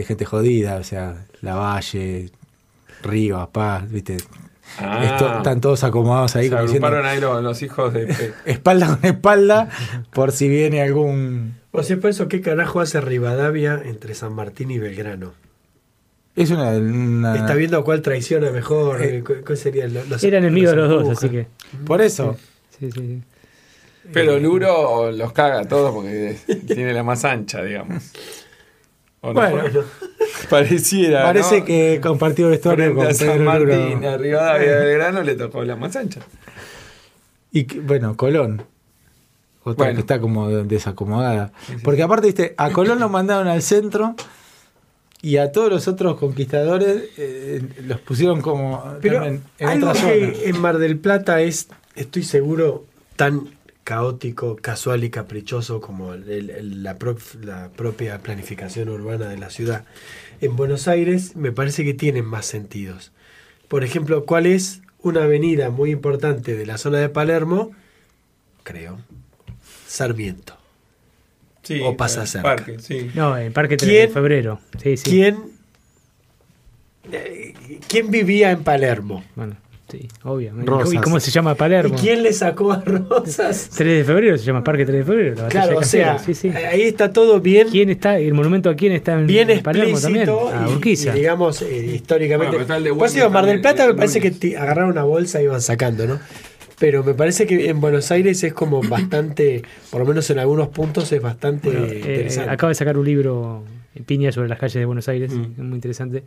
de 0.00 0.04
gente 0.06 0.24
jodida, 0.24 0.76
o 0.76 0.84
sea, 0.84 1.26
La 1.42 1.56
Valle, 1.56 2.30
Rivas, 3.02 3.48
Paz, 3.48 3.90
¿viste? 3.90 4.16
Ah. 4.78 5.02
Esto- 5.04 5.36
están 5.38 5.60
todos 5.60 5.82
acomodados 5.82 6.36
ahí 6.36 6.44
Se 6.44 6.50
como 6.50 6.62
diciendo, 6.62 6.86
agruparon 6.86 7.10
ahí 7.10 7.20
los, 7.20 7.42
los 7.42 7.62
hijos 7.62 7.92
de... 7.94 8.32
Espalda 8.44 8.86
con 8.96 9.04
espalda 9.10 9.68
por 10.12 10.30
si 10.30 10.48
viene 10.48 10.82
algún 10.82 11.54
O 11.72 11.82
sea, 11.82 11.96
por 11.96 12.10
eso, 12.10 12.28
¿qué 12.28 12.40
carajo 12.40 12.80
hace 12.80 13.00
Rivadavia 13.00 13.80
entre 13.84 14.14
San 14.14 14.34
Martín 14.34 14.70
y 14.70 14.78
Belgrano? 14.78 15.32
es 16.36 16.50
una, 16.50 16.68
una- 16.70 17.34
Está 17.36 17.54
viendo 17.54 17.82
cuál 17.82 18.00
traiciona 18.02 18.50
mejor. 18.50 19.00
Ah. 19.00 19.04
Eh, 19.06 19.24
¿Cuál 19.44 19.58
sería 19.58 19.88
lo- 19.88 20.04
los, 20.04 20.22
Eran 20.22 20.44
enemigos 20.44 20.74
los 20.76 20.88
dos, 20.88 21.08
así 21.18 21.28
que. 21.30 21.46
por 21.86 22.00
eso 22.00 22.36
Sí, 22.78 22.90
sí, 22.92 23.00
sí. 23.00 23.22
Pero 24.12 24.38
Luro 24.38 25.10
los 25.12 25.32
caga 25.32 25.60
a 25.60 25.64
todos 25.64 25.92
porque 25.92 26.36
tiene 26.66 26.92
la 26.94 27.02
más 27.02 27.24
ancha, 27.24 27.62
digamos. 27.62 28.12
¿O 29.20 29.32
no? 29.32 29.40
Bueno. 29.40 29.62
pareciera. 30.50 31.22
parece 31.24 31.60
¿no? 31.60 31.64
que 31.66 32.00
compartió 32.02 32.48
vestuario 32.48 32.84
Frente 32.94 33.00
con 33.00 33.06
a 33.10 33.14
San 33.14 33.28
Pedro 33.28 33.44
Martín, 33.44 34.04
a 34.04 34.16
Rivadavia 34.16 34.76
de 34.78 34.86
Belgrano 34.86 35.22
le 35.22 35.34
tocó 35.34 35.64
la 35.64 35.76
más 35.76 35.96
ancha. 35.96 36.20
y 37.52 37.64
que- 37.64 37.80
bueno 37.80 38.16
Colón 38.16 38.62
otra 39.64 39.86
Bueno. 39.86 39.94
que 39.96 40.00
está 40.00 40.20
como 40.20 40.48
desacomodada 40.48 41.52
porque 41.82 42.02
aparte 42.02 42.26
viste 42.28 42.54
a 42.56 42.70
Colón 42.70 43.00
lo 43.00 43.08
mandaron 43.08 43.48
al 43.48 43.62
centro 43.62 44.14
y 45.20 45.36
a 45.38 45.50
todos 45.50 45.68
los 45.68 45.88
otros 45.88 46.16
conquistadores 46.18 47.02
eh, 47.18 47.60
los 47.86 48.00
pusieron 48.00 48.40
como 48.40 48.84
Pero 49.02 49.24
en 49.24 49.42
algo 49.60 49.90
otra 49.90 50.00
que 50.00 50.26
zona 50.34 50.44
en 50.44 50.60
Mar 50.60 50.78
del 50.78 50.96
Plata 50.96 51.40
es, 51.40 51.66
estoy 51.96 52.22
seguro, 52.22 52.84
tan 53.16 53.48
caótico, 53.88 54.56
casual 54.56 55.02
y 55.02 55.08
caprichoso 55.08 55.80
como 55.80 56.12
el- 56.12 56.28
el- 56.50 56.82
la, 56.82 56.98
pro- 56.98 57.16
la 57.40 57.70
propia 57.70 58.18
planificación 58.18 58.90
urbana 58.90 59.30
de 59.30 59.38
la 59.38 59.48
ciudad. 59.48 59.86
En 60.42 60.56
Buenos 60.56 60.88
Aires 60.88 61.36
me 61.36 61.52
parece 61.52 61.84
que 61.86 61.94
tienen 61.94 62.26
más 62.26 62.44
sentidos. 62.44 63.12
Por 63.66 63.84
ejemplo, 63.84 64.26
¿cuál 64.26 64.44
es 64.44 64.82
una 65.00 65.22
avenida 65.24 65.70
muy 65.70 65.90
importante 65.90 66.54
de 66.54 66.66
la 66.66 66.76
zona 66.76 66.98
de 66.98 67.08
Palermo? 67.08 67.70
Creo. 68.62 68.98
Sarmiento. 69.86 70.58
Sí, 71.62 71.80
O 71.82 71.96
pasa 71.96 72.22
el 72.22 72.28
cerca. 72.28 72.42
Parque, 72.56 72.80
sí. 72.80 73.10
No, 73.14 73.38
en 73.38 73.54
Parque 73.54 73.78
3 73.78 73.90
¿Quién? 73.90 74.08
de 74.08 74.12
febrero. 74.12 74.60
Sí, 74.82 74.98
sí. 74.98 75.10
¿Quién, 75.10 75.44
eh, 77.10 77.54
¿Quién 77.88 78.10
vivía 78.10 78.50
en 78.50 78.64
Palermo? 78.64 79.24
Bueno, 79.34 79.56
sí, 79.90 80.08
obvio. 80.24 80.52
¿Y 80.60 80.64
Rosas. 80.66 80.84
cómo- 80.88 80.92
¿Y 81.00 81.02
cómo 81.04 81.20
se 81.20 81.30
llama 81.30 81.54
Palermo? 81.54 81.94
¿Y 81.96 82.00
quién 82.00 82.22
le 82.22 82.32
sacó 82.32 82.72
a 82.72 82.80
Rosas? 82.84 83.70
3 83.76 83.98
de 83.98 84.04
febrero 84.04 84.36
se 84.38 84.44
llama 84.44 84.62
Parque 84.64 84.84
3 84.84 84.98
de 84.98 85.04
febrero. 85.04 85.34
La 85.42 85.48
Claro, 85.48 85.70
de 85.72 85.76
o 85.76 85.82
sea, 85.82 86.18
sí, 86.18 86.34
sí. 86.34 86.48
ahí 86.50 86.82
está 86.82 87.12
todo 87.12 87.40
bien, 87.40 87.68
¿Quién 87.70 87.90
está? 87.90 88.18
¿El 88.18 88.34
monumento 88.34 88.70
a 88.70 88.74
quién 88.76 88.92
está 88.92 89.18
en, 89.18 89.26
bien 89.26 89.50
en 89.50 89.62
Palermo 89.62 89.98
también? 90.00 90.28
A 90.28 90.66
y- 90.68 90.72
Urquiza. 90.72 91.10
y, 91.16 91.20
digamos 91.20 91.62
eh, 91.62 91.86
históricamente. 91.94 92.56
Bueno, 92.56 92.74
el 92.76 92.84
de 92.84 92.94
Pues 92.94 93.30
Mar 93.30 93.46
del 93.46 93.60
Plata 93.60 93.86
me 93.86 93.94
parece 93.94 94.20
que 94.20 94.30
ti- 94.30 94.54
agarraron 94.54 94.90
una 94.92 95.04
bolsa 95.04 95.40
y 95.40 95.44
iban 95.44 95.60
sacando, 95.62 96.06
¿no? 96.06 96.18
Pero 96.80 97.02
me 97.02 97.12
parece 97.14 97.44
que 97.46 97.68
en 97.70 97.80
Buenos 97.80 98.10
Aires 98.12 98.42
es 98.44 98.52
como 98.52 98.80
bastante, 98.88 99.62
por 99.90 100.00
lo 100.00 100.06
menos 100.06 100.30
en 100.30 100.38
algunos 100.38 100.68
puntos 100.68 101.10
es 101.10 101.20
bastante 101.20 101.70
Bueno, 101.70 101.86
eh, 101.86 101.98
interesante. 101.98 102.50
acaba 102.50 102.68
de 102.70 102.74
sacar 102.76 102.96
un 102.98 103.04
libro, 103.04 103.64
Piña, 104.06 104.30
sobre 104.30 104.48
las 104.48 104.58
calles 104.60 104.74
de 104.74 104.84
Buenos 104.84 105.08
Aires, 105.08 105.32
Mm. 105.32 105.60
muy 105.60 105.74
interesante. 105.74 106.22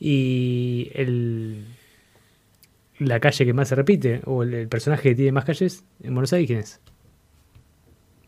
Y 0.00 0.90
el, 0.94 1.64
la 3.06 3.20
calle 3.20 3.44
que 3.44 3.52
más 3.52 3.68
se 3.68 3.74
repite, 3.74 4.20
o 4.24 4.42
el, 4.42 4.54
el 4.54 4.68
personaje 4.68 5.10
que 5.10 5.14
tiene 5.14 5.32
más 5.32 5.44
calles 5.44 5.84
en 6.02 6.14
Buenos 6.14 6.32
Aires, 6.32 6.46
¿quién 6.46 6.58
es? 6.60 6.80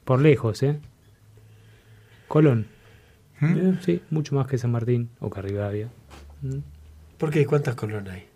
Por 0.04 0.20
lejos, 0.20 0.62
¿eh? 0.62 0.78
Colón. 2.28 2.66
¿Mm? 3.40 3.78
Sí, 3.84 4.00
mucho 4.10 4.34
más 4.34 4.46
que 4.46 4.58
San 4.58 4.70
Martín 4.72 5.10
o 5.20 5.30
que 5.30 5.42
Rivadavia. 5.42 5.88
Mm. 6.42 6.58
¿Por 7.18 7.30
qué? 7.30 7.46
¿Cuántas 7.46 7.74
colonas 7.74 8.12
hay? 8.12 8.26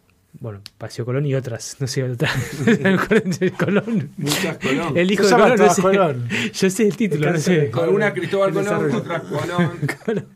Bueno, 0.41 0.61
Paseo 0.77 1.05
Colón 1.05 1.27
y 1.27 1.35
otras, 1.35 1.77
no 1.81 1.87
sé, 1.87 2.05
otras. 2.05 2.33
Colón. 3.59 4.11
Muchas 4.17 4.59
Colón. 4.59 4.97
El 4.97 5.11
hijo 5.11 5.25
de 5.25 5.31
Colón, 5.31 5.59
no 5.59 5.71
sé. 5.75 5.83
Colón. 5.83 6.29
Yo 6.53 6.71
sé 6.71 6.87
el 6.87 6.97
título, 6.97 7.27
no 7.27 7.33
Cáncer 7.33 7.61
de 7.61 7.67
sé. 7.67 7.71
Colón. 7.71 7.89
Algunas 7.89 8.13
Cristóbal 8.13 8.49
El 8.49 8.55
Colón, 8.55 8.95
otras 8.95 9.23
Colón. 9.23 9.71
Colón. 10.05 10.27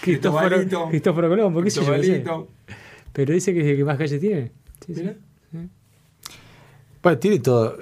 Cristóforo, 0.00 1.28
Colón, 1.28 1.52
¿por 1.52 1.64
qué 1.64 1.70
sé 1.70 1.80
yo? 1.84 1.96
No 1.96 2.02
sé. 2.02 2.12
Cristobalito. 2.12 2.48
Pero 3.12 3.32
dice 3.32 3.52
que 3.52 3.60
es 3.60 3.66
el 3.66 3.76
que 3.76 3.84
más 3.84 3.98
calles 3.98 4.20
tiene. 4.20 4.52
Sí, 4.84 4.94
sí. 4.94 5.10
Bueno, 7.02 7.18
tiene 7.18 7.38
todo. 7.38 7.76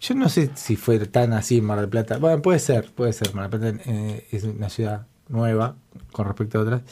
Yo 0.00 0.14
no 0.14 0.28
sé 0.28 0.50
si 0.54 0.76
fue 0.76 0.98
tan 1.06 1.32
así 1.32 1.58
en 1.58 1.64
Mar 1.64 1.80
del 1.80 1.88
Plata. 1.88 2.18
Bueno, 2.18 2.42
puede 2.42 2.58
ser, 2.58 2.90
puede 2.94 3.12
ser. 3.12 3.34
Mar 3.34 3.48
del 3.50 3.60
Plata 3.78 3.90
eh, 3.90 4.26
es 4.30 4.44
una 4.44 4.68
ciudad 4.68 5.06
nueva 5.28 5.76
con 6.12 6.26
respecto 6.26 6.58
a 6.58 6.62
otras. 6.62 6.82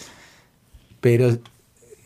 Pero 1.00 1.36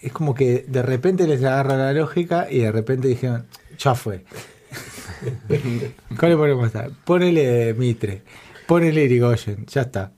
es 0.01 0.13
como 0.13 0.35
que 0.35 0.65
de 0.69 0.83
repente 0.83 1.27
les 1.27 1.41
agarra 1.45 1.77
la 1.77 1.93
lógica 1.93 2.49
y 2.51 2.59
de 2.61 2.73
repente 2.73 3.09
dijeron, 3.09 3.47
ya 3.79 3.95
fue. 3.95 4.25
¿Cuál 6.19 6.31
le 6.33 6.37
ponemos 6.37 6.67
esta? 6.67 6.89
Ponele 7.05 7.75
Mitre, 7.75 8.23
ponele 8.67 9.05
Irigoyen, 9.05 9.67
ya 9.67 9.83
está. 9.83 10.13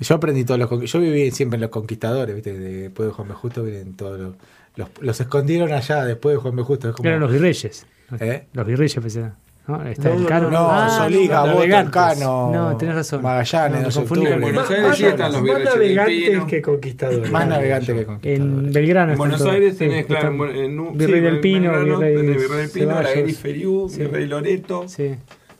Yo 0.00 0.14
aprendí 0.14 0.44
todos 0.44 0.60
los... 0.60 0.90
Yo 0.90 1.00
viví 1.00 1.30
siempre 1.32 1.56
en 1.56 1.62
los 1.62 1.70
conquistadores, 1.70 2.32
¿viste? 2.34 2.56
De- 2.56 2.82
Después 2.82 3.08
de 3.08 3.12
Juan 3.14 3.28
B. 3.28 3.34
Justo 3.34 3.62
vienen 3.64 3.94
todos 3.96 4.20
los... 4.20 4.34
Los, 4.78 4.88
los 5.00 5.20
escondieron 5.20 5.72
allá 5.72 6.04
después 6.04 6.36
de 6.36 6.40
Juan 6.40 6.56
B. 6.56 6.62
Justo. 6.62 6.88
Es 6.88 6.94
como, 6.94 7.08
Eran 7.08 7.20
los 7.20 7.30
virreyes. 7.32 7.84
¿Eh? 8.20 8.46
Los 8.54 8.66
virreyes, 8.66 8.94
pensé. 8.94 9.20
¿no? 9.66 9.84
Está 9.84 10.08
No, 10.08 10.14
el 10.14 10.22
no, 10.22 10.28
Cano. 10.28 10.50
No, 10.50 10.68
Ah, 10.70 10.88
Soliga, 11.02 11.34
no, 11.40 11.42
Boto, 11.42 11.54
navegantes. 11.56 11.92
Cano. 11.92 12.50
No, 12.54 12.76
tenés 12.78 12.94
razón. 12.94 13.20
Magallanes, 13.22 13.70
No, 13.72 13.78
me 13.78 13.84
2 13.84 13.94
de 13.94 14.00
confundí 14.00 14.20
octubre. 14.26 14.32
con 14.32 14.40
Buenos 14.40 14.62
Más- 14.62 14.70
Aires 14.78 14.96
sí 14.96 15.02
más- 15.02 15.10
están 15.12 15.32
los 15.32 15.42
más 15.42 15.64
navegantes 15.64 16.30
Pino. 16.30 16.46
que 16.46 16.62
conquistadores. 16.62 17.30
Más 17.30 17.48
navegante 17.48 17.86
que 17.92 18.00
En 18.00 18.06
conquistador. 18.06 18.72
Belgrano. 18.72 19.12
En 19.12 19.18
Buenos. 19.18 19.42
Aires 19.44 19.72
Sí, 19.74 19.78
tenés, 19.80 20.06
claro, 20.06 20.28
en, 20.48 20.56
en, 20.56 20.92
Virrey 20.96 21.14
sí, 21.18 21.20
del 21.20 21.34
en 21.34 21.40
Pino, 21.42 21.72
Belgrano 21.72 21.98
Virrey 21.98 22.16
Virrey 22.36 22.58
del 22.62 22.70
Pino, 22.70 23.02
la. 23.02 23.12
Gris 23.12 23.38
Feriú, 23.38 23.88
Sí. 23.90 23.98
Virrey 23.98 24.26
Loreto, 24.26 24.88
Sí. 24.88 25.14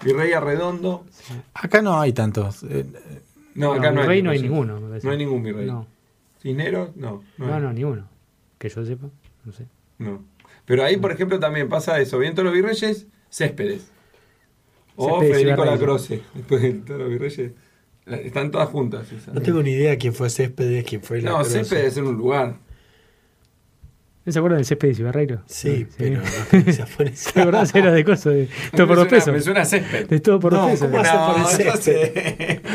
Virrey 0.05 0.33
Arredondo. 0.33 1.05
Acá 1.53 1.83
no 1.83 2.01
hay 2.01 2.13
tantos. 2.15 2.63
Eh, 2.63 2.87
No, 3.57 3.73
acá 3.75 3.91
no, 3.91 4.01
virrey 4.03 4.19
hay. 4.19 4.23
no 4.23 4.31
hay 4.31 4.41
ninguno. 4.41 4.79
No 4.81 5.11
hay 5.11 5.19
ningún 5.19 5.43
virrey. 5.43 5.67
No. 5.67 5.87
¿Cisneros? 6.41 6.97
No. 6.97 7.25
No, 7.37 7.61
no, 7.61 7.73
ni 7.75 7.83
uno. 7.85 8.09
Que 8.59 8.69
yo 8.69 8.85
sepa, 8.85 9.09
no 9.45 9.53
sé. 9.53 9.67
No. 9.99 10.25
Pero 10.65 10.85
ahí, 10.85 10.97
por 10.97 11.13
ejemplo, 11.13 11.39
también 11.39 11.69
pasa 11.69 11.99
eso. 12.01 12.19
Viento 12.19 12.43
los 12.43 12.53
Virreyes, 12.53 13.07
Céspedes. 13.31 13.89
O 14.97 15.21
Céspedes 15.21 15.31
y 15.31 15.45
Federico. 15.45 15.65
Lacroce. 15.65 16.23
Después 16.35 16.63
de 16.63 16.73
todos 16.75 17.01
los 17.01 17.09
Virreyes. 17.11 17.53
Están 18.07 18.51
todas 18.51 18.69
juntas. 18.71 19.11
esas. 19.13 19.35
No 19.35 19.41
tengo 19.43 19.63
ni 19.63 19.71
idea 19.71 19.97
quién 19.99 20.15
fue 20.15 20.29
Céspedes, 20.31 20.85
quién 20.85 21.03
fue 21.03 21.21
No, 21.23 21.37
Croce. 21.37 21.51
Céspedes 21.61 21.85
es 21.93 21.97
en 21.99 22.07
un 22.07 22.17
lugar. 22.17 22.57
¿No 24.25 24.33
se 24.33 24.39
acuerdan 24.41 24.59
del 24.59 24.67
césped 24.67 24.95
de 24.95 25.05
Barreiro? 25.05 25.43
Sí, 25.47 25.87
Ah, 25.89 25.95
pero 25.97 26.21
no 26.21 26.87
por 26.97 27.07
eso. 27.09 27.31
¿Te 27.35 27.41
acordás? 27.41 27.75
Era 27.75 27.93
de 27.93 28.05
cosas 28.05 28.35
de 28.35 28.49
todo 28.73 28.83
me 28.83 28.87
por 28.89 28.97
dos 28.97 29.09
pesos. 29.09 29.33
Me 29.33 29.41
suena 29.41 29.63
a 29.63 29.65
Césped. 29.65 30.07
De 30.07 30.21
todo 30.21 30.39
por 30.39 30.53
No, 30.53 30.69
dos 30.69 30.71
pesos. 30.73 30.89
¿cómo 30.91 31.33
por 31.33 31.41
el 31.41 31.47
césped? 31.47 32.61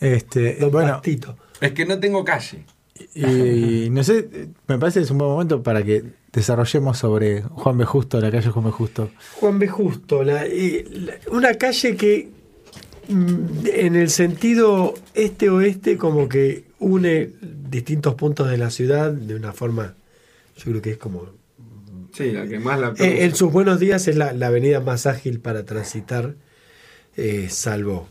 Este, 0.00 0.58
bueno, 0.66 0.94
Pastito. 0.94 1.36
Es 1.60 1.72
que 1.72 1.86
no 1.86 1.98
tengo 1.98 2.24
calle. 2.24 2.64
Y, 3.14 3.88
no 3.90 4.04
sé, 4.04 4.28
me 4.68 4.78
parece 4.78 5.00
que 5.00 5.04
es 5.04 5.10
un 5.10 5.18
buen 5.18 5.30
momento 5.30 5.62
para 5.62 5.82
que 5.82 6.04
desarrollemos 6.32 6.98
sobre 6.98 7.42
Juan 7.42 7.76
B. 7.78 7.84
Justo, 7.84 8.20
la 8.20 8.30
calle 8.30 8.50
Juan 8.50 8.64
B. 8.66 8.70
Justo. 8.70 9.10
Juan 9.40 9.58
B. 9.58 9.68
Justo, 9.68 10.22
la- 10.22 10.44
la- 10.44 11.14
una 11.32 11.54
calle 11.54 11.96
que 11.96 12.28
mm, 13.08 13.66
en 13.72 13.96
el 13.96 14.10
sentido 14.10 14.94
este-oeste 15.14 15.96
como 15.96 16.28
que 16.28 16.64
une 16.78 17.30
distintos 17.42 18.14
puntos 18.14 18.48
de 18.48 18.58
la 18.58 18.70
ciudad 18.70 19.10
de 19.12 19.34
una 19.34 19.52
forma, 19.52 19.94
yo 20.56 20.64
creo 20.70 20.82
que 20.82 20.90
es 20.92 20.98
como... 20.98 21.26
Sí, 22.12 22.30
la 22.30 22.46
que 22.46 22.60
más 22.60 22.78
la 22.78 22.94
Eh, 22.98 23.24
en 23.24 23.34
sus 23.34 23.50
buenos 23.50 23.80
días 23.80 24.06
es 24.06 24.14
la, 24.14 24.32
la 24.32 24.46
avenida 24.46 24.78
más 24.80 25.06
ágil 25.06 25.40
para 25.40 25.64
transitar, 25.64 26.36
eh, 27.16 27.48
salvo 27.50 28.06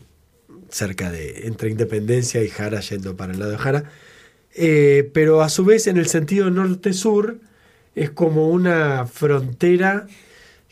cerca 0.70 1.10
de 1.10 1.48
entre 1.48 1.70
Independencia 1.70 2.44
y 2.44 2.50
Jara, 2.50 2.82
yendo 2.82 3.16
para 3.16 3.32
el 3.32 3.40
lado 3.40 3.52
de 3.52 3.58
Jara. 3.58 3.86
Eh, 4.55 5.10
pero 5.13 5.41
a 5.41 5.50
su 5.50 5.65
vez, 5.65 5.88
en 5.88 5.98
el 5.98 6.07
sentido 6.07 6.50
norte-sur, 6.50 7.39
es 7.95 8.10
como 8.12 8.50
una 8.50 9.05
frontera 9.07 10.07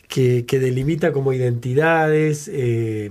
que, 0.08 0.44
que 0.46 0.58
delimita 0.58 1.12
como 1.12 1.32
identidades 1.32 2.48
eh, 2.52 3.10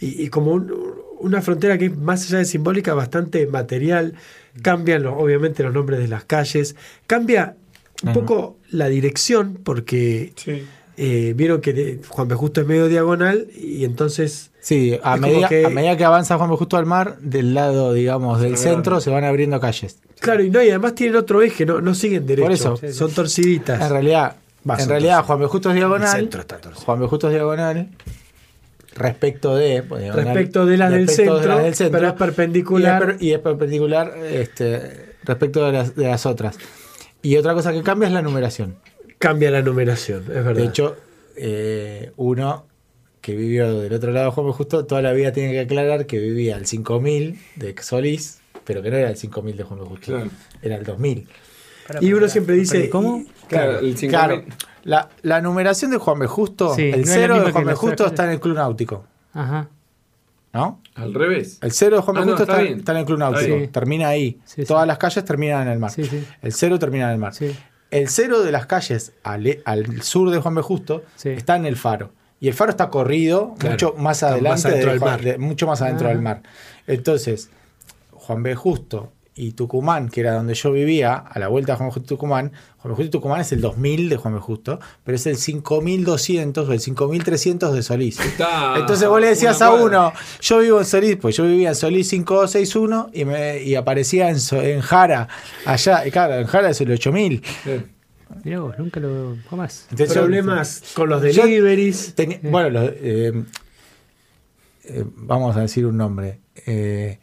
y, 0.00 0.22
y 0.24 0.28
como 0.28 0.52
un- 0.52 0.72
una 1.20 1.42
frontera 1.42 1.78
que 1.78 1.86
es 1.86 1.96
más 1.96 2.26
allá 2.26 2.38
de 2.38 2.44
simbólica, 2.44 2.94
bastante 2.94 3.46
material. 3.46 4.14
Cambian 4.62 5.02
los- 5.02 5.14
obviamente 5.16 5.62
los 5.64 5.72
nombres 5.74 5.98
de 6.00 6.08
las 6.08 6.24
calles, 6.24 6.76
cambia 7.06 7.56
un 8.04 8.12
poco 8.12 8.56
la 8.70 8.88
dirección, 8.88 9.58
porque 9.64 10.32
Sí. 10.36 10.62
Eh, 10.98 11.32
vieron 11.36 11.60
que 11.60 11.72
de- 11.72 12.00
Juan 12.08 12.28
B. 12.28 12.34
Justo 12.34 12.60
es 12.60 12.66
medio 12.66 12.88
diagonal 12.88 13.46
y 13.56 13.84
entonces 13.84 14.50
Sí, 14.60 14.98
a 15.02 15.16
medida, 15.16 15.48
que- 15.48 15.64
a 15.64 15.70
medida 15.70 15.96
que 15.96 16.04
avanza 16.04 16.36
Juan 16.36 16.50
B. 16.50 16.56
Justo 16.56 16.76
al 16.76 16.84
mar, 16.86 17.16
del 17.20 17.54
lado, 17.54 17.92
digamos, 17.94 18.40
del 18.40 18.56
centro 18.58 19.00
se 19.00 19.08
van 19.10 19.24
abriendo 19.24 19.58
calles. 19.60 19.98
Claro, 20.20 20.42
y 20.42 20.50
no, 20.50 20.62
y 20.62 20.68
además 20.68 20.94
tienen 20.94 21.16
otro 21.16 21.40
eje, 21.42 21.64
no, 21.64 21.80
no 21.80 21.94
siguen 21.94 22.26
derecho. 22.26 22.44
Por 22.44 22.52
eso. 22.52 22.76
Sí, 22.76 22.92
son 22.92 23.10
torciditas. 23.12 23.80
En 23.80 23.90
realidad, 23.90 24.36
en 24.66 24.88
realidad. 24.88 25.24
Juan 25.24 25.38
B. 25.40 25.46
Justo 25.46 25.68
es 25.70 25.74
El 25.74 25.78
diagonal. 25.80 26.08
centro 26.16 26.40
está 26.40 26.58
torcido. 26.58 26.84
Juan 26.84 27.00
B. 27.00 27.06
Justo 27.06 27.28
es 27.28 27.34
diagonal. 27.34 27.88
Respecto 28.94 29.54
de. 29.54 29.82
pues, 29.84 30.12
Respecto 30.14 30.66
de 30.66 30.76
las 30.76 30.90
del 30.90 31.06
de 31.06 31.12
centro, 31.12 31.36
las 31.46 31.78
del 31.78 31.90
pero 31.90 32.08
es 32.08 32.14
perpendicular. 32.14 33.00
Y 33.02 33.04
es, 33.04 33.14
per- 33.16 33.22
y 33.22 33.32
es 33.32 33.38
perpendicular 33.38 34.14
este, 34.30 35.14
respecto 35.22 35.64
de 35.66 35.72
las, 35.72 35.94
de 35.94 36.04
las 36.08 36.26
otras. 36.26 36.58
Y 37.22 37.36
otra 37.36 37.54
cosa 37.54 37.72
que 37.72 37.82
cambia 37.82 38.08
es 38.08 38.12
la 38.14 38.22
numeración. 38.22 38.74
Cambia 39.18 39.50
la 39.50 39.62
numeración, 39.62 40.22
es 40.22 40.28
verdad. 40.28 40.54
De 40.54 40.64
hecho, 40.64 40.96
eh, 41.36 42.12
uno 42.16 42.66
que 43.20 43.34
vivió 43.34 43.80
del 43.80 43.92
otro 43.92 44.12
lado 44.12 44.26
de 44.26 44.32
Juan 44.32 44.46
B. 44.46 44.52
Justo 44.52 44.86
toda 44.86 45.02
la 45.02 45.12
vida 45.12 45.32
tiene 45.32 45.52
que 45.52 45.60
aclarar 45.60 46.06
que 46.06 46.18
vivía 46.18 46.56
al 46.56 46.66
5000 46.66 47.38
de 47.56 47.74
Solís, 47.82 48.40
pero 48.64 48.80
que 48.82 48.90
no 48.90 48.96
era 48.96 49.10
el 49.10 49.16
5000 49.16 49.56
de 49.56 49.62
Juan. 49.64 49.80
Justo, 49.80 50.06
Claro. 50.12 50.30
era 50.62 50.76
el 50.76 50.84
2000. 50.84 51.26
Pará, 51.86 51.98
y 52.02 52.12
uno 52.12 52.28
siempre 52.28 52.54
dice. 52.54 52.88
¿Cómo? 52.90 53.24
Claro, 53.48 53.80
el 53.80 53.96
5000. 53.96 54.08
Claro, 54.10 54.44
la, 54.84 55.08
la 55.22 55.40
numeración 55.40 55.90
de 55.90 55.96
Juan 55.98 56.18
B. 56.20 56.26
Justo, 56.26 56.74
Sí, 56.74 56.82
el 56.90 57.00
es 57.00 57.08
la 57.08 57.14
cero 57.14 57.34
misma 57.34 57.46
de 57.48 57.52
Juan 57.52 57.64
B. 57.66 57.74
Justo 57.74 58.06
está 58.06 58.24
en 58.24 58.30
el 58.30 58.40
Club 58.40 58.54
Náutico, 58.54 59.04
Ajá. 59.32 59.68
¿no? 60.52 60.80
Al 60.94 61.12
revés. 61.14 61.58
El 61.60 61.72
cero 61.72 61.96
de 61.96 62.02
Juan 62.02 62.14
B. 62.14 62.20
Ah, 62.22 62.24
no, 62.24 62.30
Justo 62.32 62.42
está 62.44 62.52
está, 62.54 62.62
bien. 62.64 62.78
está 62.78 62.92
en 62.92 62.98
el 62.98 63.04
Club 63.04 63.18
Náutico, 63.18 63.72
termina 63.72 64.08
ahí. 64.08 64.38
Sí, 64.44 64.62
sí. 64.62 64.64
Todas 64.64 64.86
las 64.86 64.96
calles 64.98 65.24
terminan 65.24 65.62
en 65.66 65.72
el 65.72 65.78
mar. 65.78 65.90
Sí, 65.90 66.04
sí. 66.04 66.24
El 66.40 66.52
cero 66.52 66.78
termina 66.78 67.06
en 67.06 67.10
el 67.12 67.18
mar. 67.18 67.34
El 67.90 68.08
cero 68.08 68.42
de 68.42 68.52
las 68.52 68.66
calles 68.66 69.12
al, 69.22 69.62
al 69.64 70.02
sur 70.02 70.30
de 70.30 70.38
Juan 70.38 70.54
B. 70.54 70.62
Justo 70.62 71.02
Sí. 71.16 71.30
está 71.30 71.56
en 71.56 71.64
el 71.66 71.76
faro. 71.76 72.10
Y 72.40 72.48
el 72.48 72.54
faro 72.54 72.70
está 72.70 72.88
corrido 72.90 73.54
Claro, 73.58 73.72
mucho 73.72 73.94
más 73.98 74.22
adelante, 74.22 74.48
más 74.50 74.64
adentro 74.66 74.86
de 74.90 74.92
del 74.92 75.00
mar. 75.00 75.20
de- 75.22 75.38
mucho 75.38 75.66
más 75.66 75.82
adentro 75.82 76.06
Ah. 76.06 76.10
del 76.10 76.20
mar. 76.22 76.42
Entonces, 76.86 77.50
Juan 78.12 78.42
B. 78.42 78.54
Justo 78.54 79.12
y 79.40 79.52
Tucumán, 79.52 80.08
que 80.08 80.20
era 80.20 80.34
donde 80.34 80.54
yo 80.54 80.72
vivía, 80.72 81.14
a 81.16 81.38
la 81.38 81.48
vuelta 81.48 81.72
de 81.72 81.78
Juan. 81.78 81.90
Justo 81.90 82.04
y 82.06 82.16
Tucumán, 82.16 82.52
Juan. 82.78 82.94
Justo 82.94 83.06
y 83.06 83.10
Tucumán 83.10 83.40
es 83.40 83.52
el 83.52 83.60
2000 83.60 84.08
de 84.08 84.16
Juan 84.16 84.34
B. 84.34 84.40
Justo, 84.40 84.80
pero 85.04 85.16
es 85.16 85.26
el 85.26 85.36
5200 85.36 86.68
o 86.68 86.72
el 86.72 86.80
5300 86.80 87.74
de 87.74 87.82
Solís. 87.82 88.18
Está 88.20 88.74
Entonces 88.78 89.08
vos 89.08 89.20
le 89.20 89.28
decías 89.28 89.62
a 89.62 89.72
uno, 89.72 90.12
yo 90.40 90.58
vivo 90.58 90.78
en 90.80 90.84
Solís, 90.86 91.16
pues 91.16 91.36
yo 91.36 91.44
vivía 91.44 91.68
en 91.70 91.74
Solís 91.74 92.08
5261 92.08 93.10
y, 93.12 93.24
me, 93.24 93.62
y 93.62 93.74
aparecía 93.74 94.28
en, 94.30 94.40
So- 94.40 94.60
en 94.62 94.80
Jara, 94.80 95.28
allá, 95.64 96.06
y 96.06 96.10
claro, 96.10 96.34
en 96.34 96.46
Jara 96.46 96.70
es 96.70 96.80
el 96.80 96.90
8000. 96.90 97.42
Sí. 97.64 97.70
Mirá 98.44 98.60
vos, 98.60 98.74
nunca 98.78 99.00
lo. 99.00 99.36
Jamás. 99.48 99.86
Entonces 99.90 100.14
yo- 100.14 100.22
Problemas 100.22 100.82
con 100.94 101.08
los 101.08 101.22
deliveries. 101.22 102.14
tenía- 102.14 102.38
bueno, 102.42 102.68
los, 102.70 102.90
eh, 102.96 103.32
eh, 104.84 105.04
vamos 105.16 105.56
a 105.56 105.60
decir 105.60 105.86
un 105.86 105.96
nombre. 105.96 106.40
Eh, 106.66 107.18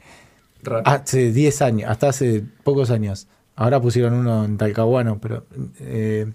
Hace 0.85 1.31
10 1.31 1.61
años, 1.61 1.89
hasta 1.89 2.09
hace 2.09 2.43
pocos 2.63 2.91
años. 2.91 3.27
Ahora 3.55 3.81
pusieron 3.81 4.13
uno 4.13 4.43
en 4.43 4.57
Talcahuano, 4.57 5.19
pero 5.19 5.45
eh, 5.79 6.31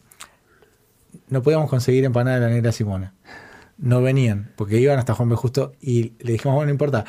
no 1.29 1.43
podíamos 1.43 1.69
conseguir 1.69 2.05
empanada 2.05 2.41
de 2.41 2.47
la 2.47 2.53
negra 2.53 2.73
Simona. 2.73 3.15
No 3.77 4.03
venían, 4.03 4.53
porque 4.57 4.79
iban 4.79 4.99
hasta 4.99 5.15
Juan 5.15 5.29
B. 5.29 5.37
Justo 5.37 5.73
y 5.81 6.13
le 6.21 6.33
dijimos, 6.33 6.55
bueno, 6.55 6.67
no 6.67 6.73
importa, 6.73 7.05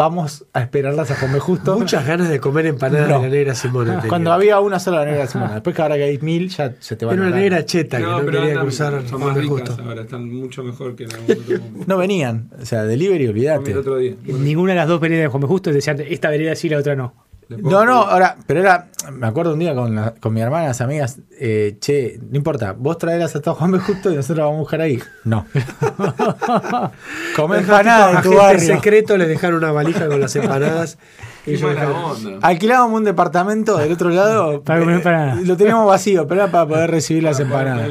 vamos 0.00 0.46
a 0.54 0.62
esperarlas 0.62 1.10
a 1.10 1.26
B. 1.30 1.38
Justo. 1.40 1.78
Muchas 1.78 2.06
ganas 2.06 2.30
de 2.30 2.40
comer 2.40 2.64
empanadas 2.64 3.06
No. 3.06 3.16
de 3.20 3.28
la 3.28 3.34
negra 3.34 3.54
Simona. 3.54 3.96
tenía. 3.96 4.08
Cuando 4.08 4.32
había 4.32 4.58
una 4.58 4.78
sola 4.80 5.04
negra 5.04 5.26
Simona. 5.26 5.52
Después 5.54 5.76
que 5.76 5.82
ahora 5.82 5.96
que 5.96 6.04
hay 6.04 6.18
mil, 6.20 6.48
ya 6.48 6.72
se 6.80 6.96
te 6.96 7.04
va 7.04 7.12
Era 7.12 7.20
una 7.20 7.36
negra 7.36 7.66
cheta 7.66 7.98
que 7.98 8.04
no, 8.04 8.24
quería 8.24 8.40
andan- 8.40 8.60
cruzar 8.62 9.02
son 9.06 9.20
más 9.20 9.36
ricas 9.36 9.68
Justo. 9.68 9.82
ahora, 9.86 10.00
están 10.00 10.26
mucho 10.32 10.64
mejor 10.64 10.96
que 10.96 11.04
en 11.04 11.10
algún. 11.14 11.84
No 11.86 11.98
venían. 11.98 12.48
O 12.60 12.64
sea, 12.64 12.84
delivery, 12.84 13.26
olvídate. 13.28 13.72
el 13.72 13.76
otro 13.78 13.98
día. 13.98 14.14
Ninguna 14.24 14.72
de 14.72 14.76
las 14.78 14.88
dos 14.88 15.00
veredas 15.00 15.24
de 15.24 15.28
Juan. 15.28 15.42
Justo 15.42 15.70
decían, 15.70 15.98
esta 16.00 16.30
vereda 16.30 16.54
sí, 16.54 16.70
la 16.70 16.78
otra 16.78 16.96
no. 16.96 17.12
No, 17.50 17.84
no, 17.84 17.96
ahora, 18.02 18.36
pero 18.46 18.60
era, 18.60 18.88
me 19.12 19.26
acuerdo 19.26 19.52
un 19.54 19.58
día 19.58 19.74
con, 19.74 19.94
la- 19.94 20.14
con 20.14 20.32
mi 20.34 20.40
hermana, 20.40 20.68
las 20.68 20.80
amigas, 20.80 21.18
eh, 21.38 21.76
che, 21.80 22.18
no 22.30 22.36
importa, 22.36 22.72
vos 22.72 22.98
traerás 22.98 23.34
hasta 23.36 23.52
Juan 23.54 23.72
B. 23.72 23.78
Justo 23.78 24.10
y 24.12 24.16
nosotros 24.16 24.44
vamos 24.44 24.56
a 24.56 24.60
buscar 24.60 24.80
ahí. 24.80 25.00
No. 25.24 25.46
Come 27.36 27.58
empanada 27.58 28.16
de 28.16 28.22
tu 28.28 28.34
barrio. 28.36 28.60
secreto 28.74 29.16
les 29.16 29.28
dejaron 29.28 29.58
una 29.58 29.72
valija 29.72 30.06
con 30.08 30.20
las 30.20 30.34
empanadas. 30.36 30.98
Onda. 31.46 32.38
Alquilábamos 32.42 32.98
un 32.98 33.04
departamento 33.04 33.76
del 33.78 33.92
otro 33.92 34.10
lado. 34.10 34.62
Para 34.64 34.80
comer 34.80 34.94
eh, 34.96 34.98
empanadas. 34.98 35.42
Lo 35.46 35.56
teníamos 35.56 35.86
vacío, 35.86 36.26
pero 36.28 36.42
era 36.42 36.52
para 36.52 36.66
poder 36.66 36.90
recibir 36.90 37.22
las 37.22 37.40
empanadas. 37.40 37.88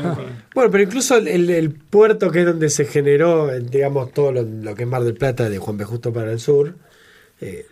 Bueno, 0.54 0.72
pero 0.72 0.84
incluso 0.84 1.18
el, 1.18 1.28
el- 1.28 1.50
el 1.50 1.72
puerto 1.72 2.30
que 2.32 2.42
es 2.42 2.46
donde 2.46 2.70
se 2.70 2.86
generó, 2.86 3.48
digamos, 3.60 4.12
todo 4.14 4.32
lo, 4.32 4.44
lo 4.44 4.76
que 4.76 4.84
es 4.84 4.90
Mar 4.90 5.04
del 5.04 5.16
Plata 5.16 5.50
de 5.50 5.58
Juan 5.58 5.78
B. 5.78 5.86
Justo 5.86 6.14
para 6.14 6.32
el 6.32 6.40
sur, 6.40 6.76
eh, 7.42 7.66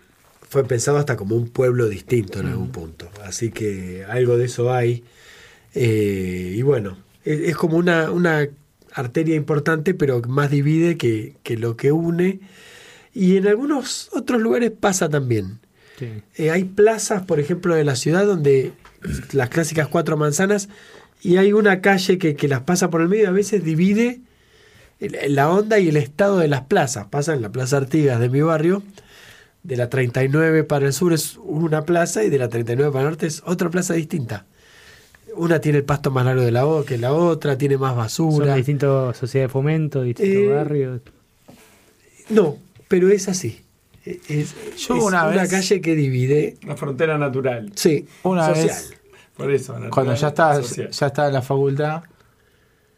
fue 0.49 0.63
pensado 0.65 0.97
hasta 0.97 1.17
como 1.17 1.35
un 1.35 1.49
pueblo 1.49 1.87
distinto 1.89 2.39
en 2.39 2.47
algún 2.47 2.71
punto. 2.71 3.09
Así 3.23 3.51
que 3.51 4.05
algo 4.07 4.37
de 4.37 4.45
eso 4.45 4.73
hay. 4.73 5.03
Eh, 5.73 6.53
y 6.55 6.61
bueno, 6.61 6.97
es, 7.25 7.39
es 7.41 7.57
como 7.57 7.77
una, 7.77 8.11
una 8.11 8.47
arteria 8.93 9.35
importante, 9.35 9.93
pero 9.93 10.21
más 10.21 10.49
divide 10.49 10.97
que, 10.97 11.35
que 11.43 11.57
lo 11.57 11.75
que 11.77 11.91
une. 11.91 12.39
Y 13.13 13.37
en 13.37 13.47
algunos 13.47 14.09
otros 14.13 14.41
lugares 14.41 14.71
pasa 14.71 15.09
también. 15.09 15.59
Sí. 15.99 16.07
Eh, 16.35 16.51
hay 16.51 16.63
plazas, 16.63 17.25
por 17.25 17.39
ejemplo, 17.39 17.75
de 17.75 17.83
la 17.83 17.95
ciudad 17.95 18.25
donde 18.25 18.73
las 19.31 19.49
clásicas 19.49 19.87
cuatro 19.87 20.17
manzanas 20.17 20.69
y 21.21 21.37
hay 21.37 21.53
una 21.53 21.81
calle 21.81 22.17
que, 22.17 22.35
que 22.35 22.47
las 22.47 22.61
pasa 22.61 22.89
por 22.89 23.01
el 23.01 23.07
medio 23.07 23.23
y 23.23 23.27
a 23.27 23.31
veces 23.31 23.63
divide 23.63 24.21
la 24.99 25.49
onda 25.49 25.79
y 25.79 25.89
el 25.89 25.97
estado 25.97 26.39
de 26.39 26.47
las 26.47 26.61
plazas. 26.61 27.07
Pasa 27.07 27.33
en 27.33 27.41
la 27.41 27.51
Plaza 27.51 27.77
Artigas 27.77 28.19
de 28.19 28.29
mi 28.29 28.41
barrio, 28.41 28.83
de 29.63 29.75
la 29.77 29.89
39 29.89 30.63
para 30.63 30.85
el 30.87 30.93
sur 30.93 31.13
es 31.13 31.37
una 31.37 31.83
plaza 31.83 32.23
y 32.23 32.29
de 32.29 32.37
la 32.37 32.47
39 32.49 32.91
para 32.91 33.03
el 33.05 33.09
norte 33.11 33.27
es 33.27 33.41
otra 33.45 33.69
plaza 33.69 33.93
distinta. 33.93 34.45
Una 35.35 35.59
tiene 35.59 35.79
el 35.79 35.83
pasto 35.83 36.09
más 36.09 36.25
largo 36.25 36.41
de 36.41 36.51
la 36.51 36.65
o- 36.65 36.83
que 36.85 36.97
la 36.97 37.13
otra, 37.13 37.57
tiene 37.57 37.77
más 37.77 37.91
Son 38.11 38.29
basura. 38.29 38.55
distintas 38.55 39.17
sociedades 39.17 39.49
de 39.49 39.53
fomento, 39.53 40.01
distintos 40.01 40.35
Eh, 40.35 40.47
barrios. 40.47 41.01
No, 42.29 42.57
pero 42.87 43.09
es 43.09 43.27
así. 43.27 43.61
Es, 44.05 44.17
es- 44.29 44.55
Yo 44.87 44.95
es 44.97 45.03
una 45.03 45.25
vez- 45.27 45.49
calle 45.49 45.81
que 45.81 45.95
divide. 45.95 46.57
Una 46.63 46.75
frontera 46.77 47.17
natural. 47.17 47.71
Sí, 47.75 48.07
Una 48.23 48.47
social. 48.47 48.67
vez, 48.67 48.93
Por 49.35 49.51
eso. 49.51 49.73
natural, 49.73 49.91
cuando 49.91 50.15
ya 50.15 50.27
estaba, 50.29 50.55
social. 50.55 50.89
ya 50.91 51.07
estaba 51.07 51.27
en 51.27 51.33
la 51.33 51.41
facultad, 51.41 52.03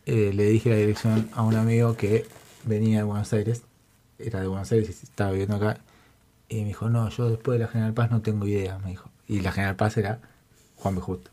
eh, 0.05 0.31
le 0.33 0.45
dije 0.45 0.69
la 0.69 0.75
dirección 0.77 1.29
a 1.33 1.41
un 1.43 1.55
amigo 1.55 1.95
que 1.97 2.25
venía 2.63 2.99
de 2.99 3.03
Buenos 3.03 3.31
Aires, 3.33 3.63
era 4.19 4.39
de 4.41 4.47
Buenos 4.47 4.71
Aires 4.71 4.89
y 5.01 5.05
estaba 5.05 5.31
viviendo 5.31 5.55
acá, 5.55 5.79
Y 6.49 6.61
me 6.61 6.65
dijo, 6.69 6.89
no, 6.89 7.09
yo 7.09 7.29
después 7.29 7.59
de 7.59 7.65
la 7.65 7.71
General 7.71 7.93
Paz 7.93 8.09
no 8.11 8.21
tengo 8.21 8.47
idea, 8.47 8.79
me 8.79 8.89
dijo. 8.89 9.09
Y 9.27 9.41
la 9.41 9.51
General 9.51 9.75
Paz 9.75 9.97
era 9.97 10.19
Juan 10.77 10.95
B. 10.95 11.01
Justo. 11.01 11.29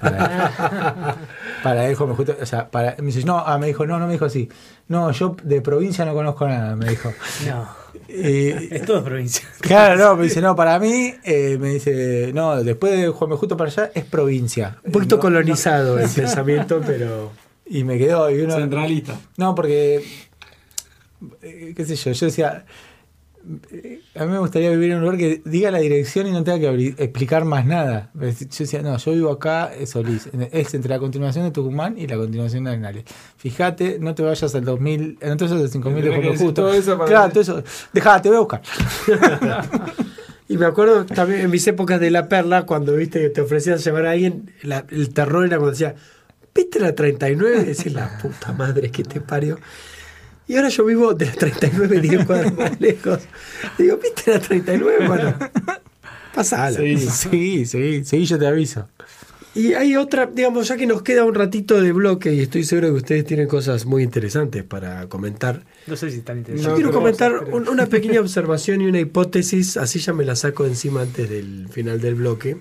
Para 0.00 0.16
él, 0.18 1.14
para 1.62 1.86
él, 1.88 1.94
Juan 1.96 2.10
B. 2.10 2.14
Justo, 2.16 2.36
o 2.40 2.46
sea, 2.46 2.70
para, 2.70 2.94
me 2.98 3.06
dice, 3.06 3.24
no, 3.24 3.38
ah, 3.38 3.58
me 3.58 3.66
dijo, 3.66 3.86
no, 3.86 3.98
no 3.98 4.06
me 4.06 4.12
dijo 4.12 4.24
así. 4.26 4.48
No, 4.88 5.10
yo 5.10 5.36
de 5.42 5.60
provincia 5.60 6.04
no 6.04 6.14
conozco 6.14 6.46
nada, 6.48 6.76
me 6.76 6.88
dijo. 6.88 7.12
No, 7.46 7.68
Y- 8.08 8.50
es 8.74 8.84
todo 8.86 9.02
provincia. 9.04 9.46
Claro, 9.60 9.96
no, 9.96 10.16
me 10.16 10.24
dice, 10.24 10.40
no, 10.40 10.54
para 10.54 10.78
mí, 10.78 11.14
eh, 11.24 11.58
me 11.60 11.70
dice, 11.70 12.30
no, 12.34 12.62
después 12.62 12.98
de 12.98 13.08
Juan 13.08 13.30
B. 13.30 13.36
Justo 13.36 13.56
para 13.56 13.70
allá 13.70 13.90
es 13.94 14.04
provincia. 14.04 14.78
Un 14.84 14.92
poquito 14.92 15.16
No, 15.16 15.22
colonizado 15.22 15.98
el 15.98 16.08
pensamiento, 16.08 16.80
pero. 16.84 17.32
Y 17.66 17.82
me 17.84 17.98
quedó, 17.98 18.30
y 18.30 18.40
uno, 18.40 18.54
Centralista. 18.56 19.18
No, 19.38 19.54
porque, 19.54 20.04
eh, 21.42 21.72
qué 21.76 21.84
sé 21.84 21.96
yo, 21.96 22.12
yo 22.12 22.26
decía, 22.26 22.64
a 24.14 24.24
mí 24.24 24.32
me 24.32 24.38
gustaría 24.38 24.70
vivir 24.70 24.90
en 24.92 24.96
un 24.98 25.02
lugar 25.02 25.18
que 25.18 25.42
diga 25.44 25.70
la 25.70 25.78
dirección 25.78 26.26
y 26.26 26.32
no 26.32 26.42
tenga 26.44 26.58
que 26.60 26.94
explicar 26.98 27.44
más 27.44 27.66
nada. 27.66 28.10
Yo 28.14 28.26
decía, 28.26 28.82
no, 28.82 28.96
yo 28.96 29.12
vivo 29.12 29.30
acá, 29.30 29.72
es 29.74 29.90
Solís, 29.90 30.28
es 30.52 30.74
entre 30.74 30.90
la 30.90 30.98
continuación 30.98 31.44
de 31.44 31.50
Tucumán 31.50 31.96
y 31.98 32.06
la 32.06 32.16
continuación 32.16 32.64
de 32.64 32.70
Arenales. 32.70 33.04
Fíjate, 33.36 33.98
no 34.00 34.14
te 34.14 34.22
vayas 34.22 34.54
al 34.54 34.64
2000, 34.64 35.18
eh, 35.20 35.28
no 35.28 35.36
te 35.36 35.44
vayas 35.44 35.60
al 35.60 35.68
5000 35.68 36.04
de 36.04 36.28
Justo. 36.36 36.54
todo 36.54 36.72
eso 36.74 36.96
para- 36.96 37.10
Claro, 37.10 37.30
todo 37.32 37.40
eso. 37.42 37.62
Dejá, 37.92 38.20
te 38.22 38.28
voy 38.28 38.36
a 38.36 38.40
buscar. 38.40 38.62
Y 40.46 40.58
me 40.58 40.66
acuerdo 40.66 41.06
también 41.06 41.40
en 41.40 41.50
mis 41.50 41.66
épocas 41.66 41.98
de 41.98 42.10
la 42.10 42.28
perla, 42.28 42.66
cuando 42.66 42.94
viste 42.94 43.18
que 43.18 43.30
te 43.30 43.40
ofrecían 43.40 43.78
llevar 43.78 44.04
a 44.06 44.10
alguien, 44.10 44.50
la- 44.62 44.84
el 44.90 45.08
terror 45.14 45.46
era 45.46 45.56
cuando 45.56 45.70
decía, 45.70 45.94
¿viste 46.54 46.80
la 46.80 46.94
39? 46.94 47.64
Decís, 47.64 47.92
la 47.94 48.18
puta 48.18 48.52
madre 48.52 48.90
que 48.90 49.02
te 49.04 49.20
parió. 49.22 49.58
Y 50.46 50.56
ahora 50.56 50.68
yo 50.68 50.84
vivo 50.84 51.14
de 51.14 51.26
la 51.26 51.32
39 51.32 52.00
10 52.00 52.24
cuadras 52.26 52.54
más 52.56 52.80
lejos. 52.80 53.20
Digo, 53.78 53.96
¿viste 53.96 54.30
la 54.32 54.40
39? 54.40 55.06
Bueno, 55.08 55.34
pasala. 56.34 56.78
Sí. 56.78 56.96
Sí, 56.98 57.66
sí, 57.66 58.04
sí, 58.04 58.24
yo 58.26 58.38
te 58.38 58.46
aviso. 58.46 58.88
Y 59.56 59.74
hay 59.74 59.94
otra, 59.96 60.26
digamos, 60.26 60.66
ya 60.66 60.76
que 60.76 60.84
nos 60.84 61.02
queda 61.02 61.24
un 61.24 61.34
ratito 61.34 61.80
de 61.80 61.92
bloque 61.92 62.34
y 62.34 62.40
estoy 62.40 62.64
seguro 62.64 62.88
que 62.88 62.94
ustedes 62.94 63.24
tienen 63.24 63.46
cosas 63.46 63.86
muy 63.86 64.02
interesantes 64.02 64.64
para 64.64 65.08
comentar. 65.08 65.62
No 65.86 65.94
sé 65.96 66.10
si 66.10 66.18
están 66.18 66.38
Yo 66.38 66.40
interesantes. 66.40 66.74
quiero 66.74 66.90
pero 66.90 66.98
comentar 67.00 67.44
un- 67.54 67.68
una 67.68 67.86
pequeña 67.86 68.20
observación 68.20 68.80
y 68.80 68.86
una 68.86 68.98
hipótesis, 68.98 69.76
así 69.76 70.00
ya 70.00 70.12
me 70.12 70.24
la 70.24 70.34
saco 70.34 70.66
encima 70.66 71.02
antes 71.02 71.30
del 71.30 71.68
final 71.70 72.00
del 72.00 72.16
bloque. 72.16 72.56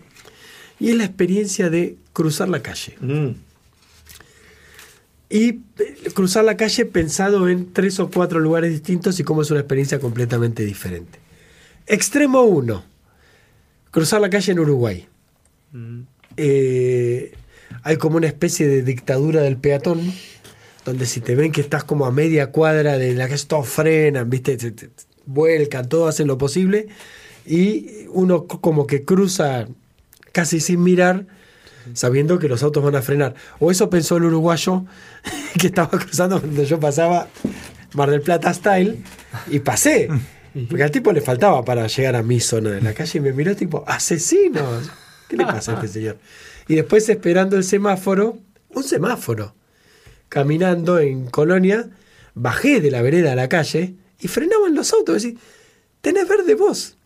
Y 0.80 0.90
es 0.90 0.96
la 0.96 1.06
experiencia 1.06 1.72
de 1.72 1.96
cruzar 2.14 2.48
la 2.50 2.62
calle. 2.62 2.96
Mm. 3.02 3.30
Y 5.34 5.48
eh, 5.50 5.62
cruzar 6.14 6.46
la 6.46 6.56
calle 6.58 6.86
pensado 6.86 7.50
en 7.50 7.74
tres 7.74 8.00
o 8.00 8.12
cuatro 8.12 8.40
lugares 8.40 8.72
distintos 8.72 9.20
y 9.20 9.24
cómo 9.24 9.42
es 9.42 9.50
una 9.50 9.62
experiencia 9.62 9.98
completamente 10.00 10.64
diferente. 10.64 11.18
Extremo 11.88 12.44
1. 12.44 12.84
Cruzar 13.90 14.22
la 14.22 14.30
calle 14.30 14.52
en 14.52 14.60
Uruguay. 14.60 15.08
Mm. 15.72 16.02
Eh, 16.38 17.34
hay 17.82 17.98
como 17.98 18.18
una 18.18 18.28
especie 18.28 18.68
de 18.68 18.84
dictadura 18.84 19.42
del 19.42 19.58
peatón, 19.58 20.02
donde 20.86 21.08
si 21.08 21.20
te 21.20 21.34
ven 21.34 21.52
que 21.52 21.62
estás 21.62 21.84
como 21.84 22.06
a 22.06 22.12
media 22.12 22.52
cuadra 22.52 23.00
de 23.00 23.16
la 23.16 23.28
calle, 23.28 23.44
todos 23.48 23.68
frenan, 23.68 24.30
¿viste? 24.30 24.56
Te- 24.58 24.70
te- 24.72 24.88
te 24.90 25.04
vuelcan, 25.26 25.90
todos 25.90 26.10
hacen 26.10 26.28
lo 26.28 26.38
posible, 26.38 26.90
y 27.46 28.06
uno 28.12 28.46
co- 28.46 28.62
como 28.62 28.86
que 28.86 29.04
cruza 29.04 29.68
casi 30.32 30.60
sin 30.60 30.84
mirar, 30.84 31.26
sabiendo 31.94 32.40
que 32.40 32.48
los 32.48 32.64
autos 32.64 32.84
van 32.84 32.96
a 32.96 33.02
frenar. 33.02 33.36
O 33.60 33.72
eso 33.72 33.90
pensó 33.90 34.18
el 34.18 34.26
uruguayo 34.26 34.86
que 35.60 35.68
estaba 35.68 35.90
cruzando 36.00 36.40
cuando 36.40 36.64
yo 36.64 36.80
pasaba 36.80 37.28
Mar 37.94 38.10
del 38.10 38.22
Plata 38.22 38.54
Style, 38.54 39.04
y 39.48 39.60
pasé. 39.60 40.10
Porque 40.70 40.84
al 40.84 40.92
tipo 40.92 41.12
le 41.12 41.22
faltaba 41.22 41.66
para 41.66 41.88
llegar 41.88 42.16
a 42.16 42.24
mi 42.24 42.40
zona 42.40 42.72
de 42.72 42.82
la 42.82 42.94
calle 42.94 43.18
y 43.18 43.22
me 43.22 43.34
miró 43.34 43.56
tipo, 43.56 43.84
asesinos. 43.88 44.92
¿Qué 45.28 45.36
le 45.36 45.46
pasa 45.46 45.72
a 45.72 45.76
este 45.76 45.88
señor? 45.88 46.18
Y 46.68 46.76
después 46.76 47.10
esperando 47.10 47.58
el 47.58 47.64
semáforo, 47.64 48.38
un 48.70 48.84
semáforo, 48.84 49.56
caminando 50.30 51.00
en 51.00 51.26
Colonia, 51.26 51.90
bajé 52.36 52.82
de 52.82 52.92
la 52.92 53.02
vereda 53.02 53.34
a 53.34 53.36
la 53.36 53.50
calle 53.50 53.96
y 54.20 54.28
frenaban 54.28 54.76
los 54.76 54.94
autos. 54.94 55.24
Decís, 55.24 55.40
tenés 56.02 56.28
verde 56.28 56.54
vos. 56.56 56.98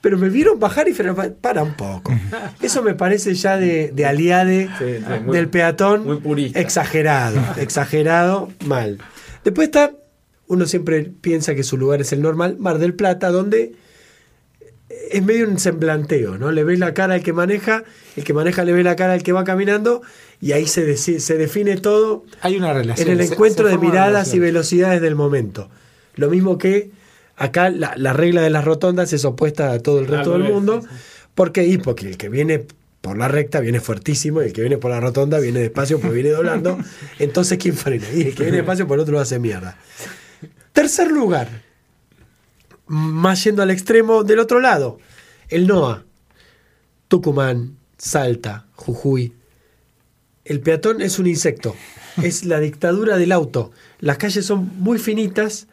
Pero 0.00 0.18
me 0.18 0.28
vieron 0.28 0.60
bajar 0.60 0.88
y 0.88 0.94
frenaban. 0.94 1.36
Para 1.40 1.62
un 1.62 1.74
poco. 1.74 2.12
Eso 2.62 2.82
me 2.82 2.94
parece 2.94 3.34
ya 3.34 3.56
de, 3.56 3.90
de 3.92 4.06
aliade 4.06 4.68
Sí, 4.78 4.84
sí, 4.98 5.20
muy- 5.24 5.36
del 5.36 5.48
peatón. 5.48 6.04
muy 6.04 6.18
purista. 6.18 6.60
Exagerado, 6.60 7.40
exagerado, 7.56 8.50
mal. 8.66 8.98
Después 9.44 9.68
está, 9.68 9.92
uno 10.48 10.66
siempre 10.66 11.10
piensa 11.20 11.54
que 11.54 11.62
su 11.64 11.76
lugar 11.76 12.00
es 12.00 12.12
el 12.12 12.22
normal, 12.22 12.56
Mar 12.58 12.78
del 12.78 12.94
Plata, 12.94 13.30
donde 13.30 13.74
es 15.10 15.22
medio 15.22 15.48
un 15.48 15.58
semblanteo, 15.58 16.38
¿no? 16.38 16.52
Le 16.52 16.62
ves 16.62 16.78
la 16.78 16.94
cara 16.94 17.14
al 17.14 17.22
que 17.22 17.32
maneja, 17.32 17.82
el 18.16 18.22
que 18.24 18.32
maneja 18.32 18.64
le 18.64 18.72
ve 18.72 18.84
la 18.84 18.94
cara 18.96 19.14
al 19.14 19.22
que 19.22 19.32
va 19.32 19.42
caminando 19.44 20.02
y 20.40 20.52
ahí 20.52 20.66
se, 20.66 20.96
se 20.96 21.36
define 21.36 21.76
todo 21.78 22.24
Hay 22.42 22.56
una 22.56 22.72
relación. 22.72 23.08
en 23.08 23.20
el 23.20 23.32
encuentro 23.32 23.66
se 23.66 23.72
de 23.72 23.78
miradas 23.78 24.32
y 24.34 24.38
velocidades 24.38 25.00
del 25.00 25.16
momento. 25.16 25.68
Lo 26.14 26.30
mismo 26.30 26.58
que 26.58 26.90
acá 27.36 27.70
la, 27.70 27.94
la 27.96 28.12
regla 28.12 28.42
de 28.42 28.50
las 28.50 28.64
rotondas 28.64 29.12
es 29.12 29.24
opuesta 29.24 29.72
a 29.72 29.78
todo 29.78 30.00
el 30.00 30.06
resto 30.06 30.32
del 30.32 30.44
mundo. 30.52 30.80
sí, 30.82 30.88
sí. 30.90 30.94
¿Por 31.36 31.52
qué? 31.52 31.66
Y 31.66 31.76
porque 31.76 32.08
el 32.08 32.16
que 32.16 32.30
viene 32.30 32.66
por 33.02 33.18
la 33.18 33.28
recta 33.28 33.60
viene 33.60 33.78
fuertísimo 33.78 34.42
y 34.42 34.46
el 34.46 34.52
que 34.54 34.62
viene 34.62 34.78
por 34.78 34.90
la 34.90 35.00
rotonda 35.00 35.38
viene 35.38 35.60
despacio 35.60 36.00
porque 36.00 36.14
viene 36.14 36.30
doblando. 36.30 36.78
Entonces, 37.18 37.58
¿quién 37.58 37.76
frena? 37.76 38.06
Y 38.12 38.22
el 38.22 38.34
que 38.34 38.44
viene 38.44 38.56
despacio 38.56 38.88
por 38.88 38.96
el 38.96 39.02
otro 39.02 39.12
lo 39.12 39.20
hace 39.20 39.38
mierda. 39.38 39.78
Tercer 40.72 41.10
lugar, 41.12 41.62
más 42.86 43.44
yendo 43.44 43.62
al 43.62 43.70
extremo 43.70 44.24
del 44.24 44.38
otro 44.38 44.60
lado, 44.60 44.98
el 45.50 45.66
NOA, 45.66 46.04
Tucumán, 47.08 47.76
Salta, 47.98 48.66
Jujuy. 48.74 49.34
El 50.44 50.60
peatón 50.60 51.02
es 51.02 51.18
un 51.18 51.26
insecto, 51.26 51.76
es 52.22 52.44
la 52.46 52.60
dictadura 52.60 53.18
del 53.18 53.32
auto. 53.32 53.72
Las 54.00 54.16
calles 54.16 54.46
son 54.46 54.72
muy 54.78 54.98
finitas 54.98 55.68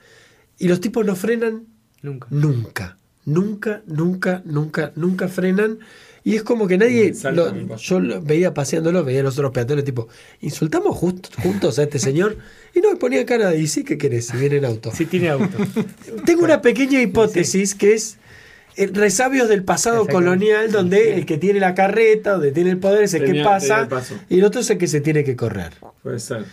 y 0.60 0.68
los 0.68 0.80
tipos 0.82 1.06
no 1.06 1.16
frenan 1.16 1.64
Nunca. 2.02 2.28
nunca, 2.32 2.98
nunca, 3.26 3.82
nunca, 3.86 4.42
nunca, 4.46 4.92
nunca 4.96 5.28
frenan. 5.28 5.80
Y 6.26 6.36
es 6.36 6.44
como 6.44 6.68
que 6.68 6.78
nadie, 6.78 7.14
lo- 7.34 7.76
yo 7.78 8.00
lo 8.00 8.22
veía 8.22 8.54
paseándolo, 8.54 9.04
veía 9.04 9.20
a 9.20 9.24
los 9.24 9.38
otros 9.38 9.52
peatones 9.52 9.84
tipo, 9.84 10.08
insultamos 10.40 10.96
just- 10.98 11.34
juntos 11.42 11.80
a 11.80 11.84
este 11.84 12.00
señor 12.00 12.38
y 12.74 12.80
no 12.80 12.92
me 12.92 12.96
ponía 12.98 13.26
cara 13.26 13.50
de, 13.50 13.60
¿y 13.60 13.68
sí 13.68 13.84
qué 13.84 13.98
querés 13.98 14.28
si 14.28 14.38
viene 14.38 14.58
en 14.58 14.66
auto? 14.66 14.92
Si 14.94 15.06
tiene 15.06 15.30
auto. 15.30 15.58
Tengo 16.26 16.44
una 16.46 16.62
pequeña 16.62 17.02
hipótesis 17.02 17.76
que 17.76 17.94
es 17.94 18.18
eh, 18.78 18.88
resabios 18.88 19.50
del 19.50 19.64
pasado 19.66 20.08
colonial 20.08 20.72
donde 20.72 21.14
el 21.16 21.26
que 21.26 21.38
tiene 21.38 21.60
la 21.60 21.76
carreta, 21.76 22.34
donde 22.34 22.52
tiene 22.54 22.70
el 22.70 22.78
poder 22.78 23.04
es 23.04 23.14
el 23.14 23.26
que 23.26 23.44
pasa 23.44 23.82
el 23.82 23.88
y 24.30 24.40
el 24.40 24.46
otro 24.46 24.62
es 24.62 24.70
el 24.70 24.78
que 24.78 24.88
se 24.88 25.02
tiene 25.02 25.26
que 25.26 25.36
correr. 25.36 25.74
Puede 26.02 26.20
ser. 26.20 26.46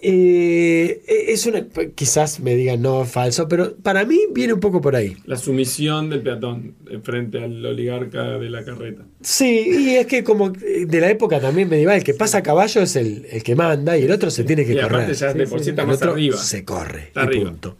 Eh, 0.00 1.02
es 1.28 1.44
una, 1.46 1.66
quizás 1.94 2.38
me 2.40 2.54
digan 2.54 2.80
no, 2.82 3.04
falso, 3.04 3.48
pero 3.48 3.74
para 3.76 4.04
mí 4.04 4.20
viene 4.32 4.52
un 4.52 4.60
poco 4.60 4.80
por 4.80 4.94
ahí. 4.94 5.16
La 5.24 5.36
sumisión 5.36 6.08
del 6.08 6.22
peatón 6.22 6.76
frente 7.02 7.38
al 7.42 7.64
oligarca 7.66 8.38
de 8.38 8.48
la 8.48 8.64
carreta. 8.64 9.02
Sí, 9.20 9.66
y 9.90 9.96
es 9.96 10.06
que 10.06 10.22
como 10.22 10.52
eh, 10.62 10.86
de 10.86 11.00
la 11.00 11.10
época 11.10 11.40
también 11.40 11.68
medieval, 11.68 11.96
el 11.98 12.04
que 12.04 12.14
pasa 12.14 12.38
a 12.38 12.42
caballo 12.42 12.80
es 12.82 12.94
el, 12.96 13.26
el 13.30 13.42
que 13.42 13.56
manda 13.56 13.98
y 13.98 14.04
el 14.04 14.12
otro 14.12 14.30
se 14.30 14.44
tiene 14.44 14.64
que 14.64 14.74
Y 14.74 14.78
correr. 14.78 14.86
aparte 15.02 15.14
ya 15.14 15.34
de 15.34 15.46
por 15.48 15.60
sí 15.62 15.70
está 15.70 15.82
El 15.82 15.88
más 15.88 15.96
otro 15.96 16.12
arriba. 16.12 16.36
Se 16.36 16.64
corre. 16.64 17.04
Está 17.08 17.22
y 17.22 17.24
arriba. 17.24 17.50
punto. 17.50 17.76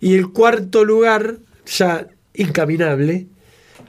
Y 0.00 0.14
el 0.14 0.30
cuarto 0.32 0.84
lugar, 0.84 1.36
ya 1.66 2.08
incaminable, 2.34 3.26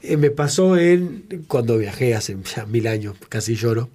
eh, 0.02 0.18
me 0.18 0.32
pasó 0.32 0.78
en 0.78 1.46
cuando 1.48 1.78
viajé 1.78 2.14
hace 2.14 2.36
ya 2.56 2.66
mil 2.66 2.88
años, 2.88 3.16
casi 3.30 3.56
lloro, 3.56 3.90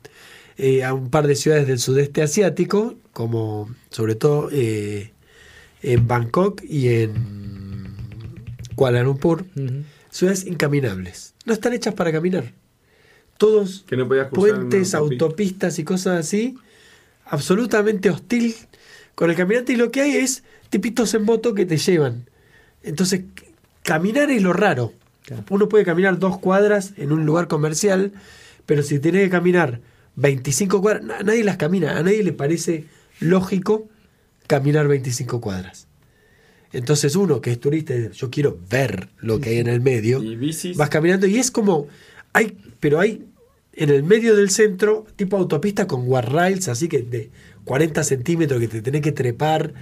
eh, 0.61 0.83
a 0.83 0.93
un 0.93 1.09
par 1.09 1.29
de 1.29 1.37
ciudades 1.37 1.69
del 1.69 1.79
sudeste 1.79 2.21
asiático, 2.21 2.97
como 3.13 3.73
sobre 3.91 4.17
todo 4.17 4.49
eh, 4.51 5.13
en 5.83 6.09
Bangkok 6.09 6.63
y 6.65 6.89
en 6.89 7.95
Kuala 8.75 9.05
Lumpur, 9.05 9.45
ciudades 10.11 10.47
incaminables. 10.47 11.35
No 11.45 11.53
están 11.53 11.75
hechas 11.75 11.95
para 11.95 12.11
caminar. 12.11 12.53
Todos 13.37 13.85
Que 13.87 13.97
no 13.97 14.09
puentes, 14.31 14.97
autopistas 14.97 15.79
y 15.79 15.85
cosas 15.85 16.19
así, 16.19 16.57
absolutamente 17.25 18.11
hostil 18.11 18.57
con 19.15 19.31
el 19.31 19.37
caminante 19.37 19.75
y 19.75 19.77
lo 19.77 19.93
que 19.93 20.01
hay 20.01 20.17
es 20.17 20.43
tipitos 20.71 21.15
en 21.15 21.23
moto 21.23 21.55
que 21.55 21.67
te 21.67 21.77
llevan. 21.77 22.29
Entonces, 22.83 23.23
caminar 23.85 24.33
es 24.33 24.43
lo 24.43 24.53
raro. 24.53 24.93
Uno 25.51 25.69
puede 25.69 25.85
caminar 25.85 26.19
dos 26.19 26.39
cuadras 26.39 26.95
en 26.97 27.13
un 27.13 27.25
lugar 27.27 27.47
comercial, 27.47 28.13
pero 28.67 28.83
si 28.83 28.99
tiene 28.99 29.23
que 29.23 29.31
caminar 29.31 29.81
25 30.21 30.83
cuadras, 30.83 31.05
na- 31.05 31.23
nadie 31.23 31.45
las 31.45 31.57
camina, 31.57 31.97
a 31.97 32.03
nadie 32.03 32.23
le 32.25 32.33
parece 32.33 32.85
lógico 33.21 33.89
caminar 34.47 34.89
25 34.89 35.41
cuadras. 35.41 35.87
Entonces 36.73 37.17
uno 37.17 37.41
que 37.41 37.53
es 37.53 37.61
turista, 37.61 37.95
yo 38.13 38.29
quiero 38.31 38.59
ver 38.69 39.09
lo 39.21 39.41
que 39.41 39.51
hay 39.51 39.59
en 39.59 39.69
el 39.69 39.81
medio. 39.81 40.23
Y 40.23 40.37
bicis. 40.37 40.77
Vas 40.77 40.91
caminando 40.91 41.27
y 41.27 41.39
es 41.39 41.51
como, 41.51 41.87
hay, 42.33 42.59
pero 42.81 43.01
hay 43.01 43.25
en 43.73 43.91
el 43.91 44.03
medio 44.03 44.35
del 44.35 44.51
centro, 44.51 45.07
tipo 45.17 45.37
autopista 45.37 45.87
con 45.87 46.05
guardrails, 46.07 46.69
así 46.69 46.89
que 46.89 46.99
de 47.03 47.31
40 47.65 48.03
centímetros 48.03 48.61
que 48.61 48.69
te 48.69 48.83
tenés 48.83 49.03
que 49.03 49.13
trepar, 49.13 49.73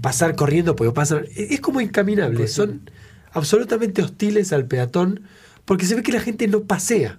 pasar 0.00 0.36
corriendo, 0.36 0.76
porque 0.76 0.92
pasan, 0.92 1.24
es 1.36 1.50
es 1.50 1.60
como 1.60 1.80
incaminable, 1.80 2.46
son 2.48 2.88
absolutamente 3.32 4.00
hostiles 4.02 4.52
al 4.52 4.66
peatón, 4.66 5.22
porque 5.64 5.86
se 5.86 5.96
ve 5.96 6.02
que 6.02 6.12
la 6.12 6.20
gente 6.20 6.46
no 6.46 6.62
pasea. 6.62 7.18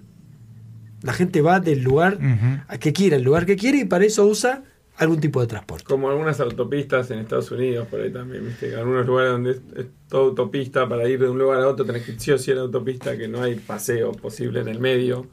La 1.04 1.12
gente 1.12 1.40
va 1.42 1.60
del 1.60 1.82
lugar 1.82 2.18
a 2.66 2.78
que 2.78 2.92
quiera, 2.92 3.16
el 3.16 3.22
lugar 3.22 3.46
que 3.46 3.54
quiere, 3.56 3.78
y 3.78 3.84
para 3.84 4.04
eso 4.04 4.24
usa 4.26 4.64
algún 4.96 5.20
tipo 5.20 5.40
de 5.40 5.46
transporte. 5.46 5.84
Como 5.84 6.08
algunas 6.08 6.40
autopistas 6.40 7.10
en 7.10 7.18
Estados 7.18 7.50
Unidos, 7.50 7.86
por 7.88 8.00
ahí 8.00 8.10
también, 8.12 8.46
¿viste? 8.46 8.70
Que 8.70 8.76
algunos 8.76 9.06
lugares 9.06 9.32
donde 9.32 9.50
es, 9.52 9.60
es 9.76 9.86
toda 10.08 10.24
autopista, 10.24 10.88
para 10.88 11.08
ir 11.08 11.20
de 11.20 11.28
un 11.28 11.38
lugar 11.38 11.60
a 11.60 11.68
otro 11.68 11.84
tenés 11.84 12.02
que 12.04 12.12
ir 12.12 12.20
sí 12.20 12.30
o 12.32 12.38
sí 12.38 12.50
a 12.52 12.54
la 12.56 12.60
autopista, 12.62 13.16
que 13.18 13.28
no 13.28 13.42
hay 13.42 13.56
paseo 13.56 14.12
posible 14.12 14.60
en 14.60 14.68
el 14.68 14.80
medio. 14.80 15.26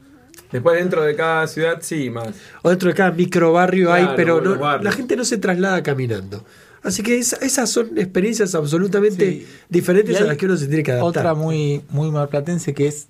Después 0.50 0.78
dentro 0.78 1.02
de 1.02 1.14
cada 1.16 1.46
ciudad 1.46 1.78
sí, 1.80 2.10
más. 2.10 2.28
O 2.62 2.68
dentro 2.70 2.88
de 2.90 2.94
cada 2.94 3.10
micro 3.12 3.52
barrio 3.52 3.92
hay, 3.92 4.02
Claro, 4.02 4.16
pero 4.16 4.40
no- 4.40 4.78
la 4.78 4.92
gente 4.92 5.16
no 5.16 5.24
se 5.24 5.38
traslada 5.38 5.82
caminando. 5.82 6.44
Así 6.82 7.02
que 7.02 7.16
esa- 7.18 7.36
esas 7.36 7.70
son 7.70 7.96
experiencias 7.96 8.54
absolutamente 8.56 9.30
Sí. 9.30 9.46
diferentes 9.68 10.20
a 10.20 10.24
las 10.24 10.36
que 10.36 10.46
uno 10.46 10.56
se 10.56 10.66
tiene 10.66 10.82
que 10.82 10.90
adaptar. 10.92 11.08
Otra 11.08 11.34
muy, 11.34 11.82
muy 11.90 12.10
marplatense 12.10 12.74
que 12.74 12.88
es 12.88 13.06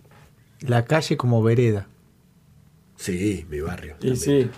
la 0.61 0.85
calle 0.85 1.17
como 1.17 1.43
vereda. 1.43 1.89
Sí, 3.03 3.45
mi 3.51 3.61
barrio. 3.61 3.97
Y 4.01 4.15
sí, 4.17 4.49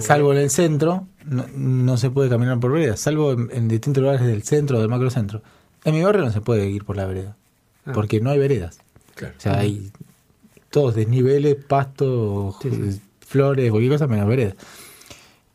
Salvo 0.00 0.32
en 0.32 0.38
el 0.38 0.50
centro, 0.50 1.06
no, 1.26 1.44
no 1.54 1.96
se 1.96 2.10
puede 2.10 2.28
caminar 2.30 2.58
por 2.58 2.72
vereda, 2.72 2.96
salvo 2.96 3.32
en, 3.32 3.48
en 3.52 3.68
distintos 3.68 4.02
lugares 4.02 4.26
del 4.26 4.42
centro 4.42 4.78
o 4.78 4.80
del 4.80 4.88
macrocentro. 4.88 5.42
En 5.84 5.94
mi 5.94 6.02
barrio 6.02 6.24
no 6.24 6.32
se 6.32 6.40
puede 6.40 6.68
ir 6.68 6.84
por 6.84 6.96
la 6.96 7.04
vereda, 7.06 7.36
Ah. 7.84 7.92
porque 7.94 8.20
no 8.20 8.30
hay 8.30 8.38
veredas. 8.38 8.78
Claro. 9.14 9.34
O 9.36 9.40
sea, 9.40 9.58
hay 9.58 9.92
todos 10.70 10.94
desniveles, 10.94 11.56
pasto, 11.66 12.56
Sí, 12.62 12.70
sí. 12.70 13.00
flores, 13.20 13.70
cualquier 13.70 13.92
cosa 13.92 14.06
menos 14.06 14.26
vereda. 14.26 14.54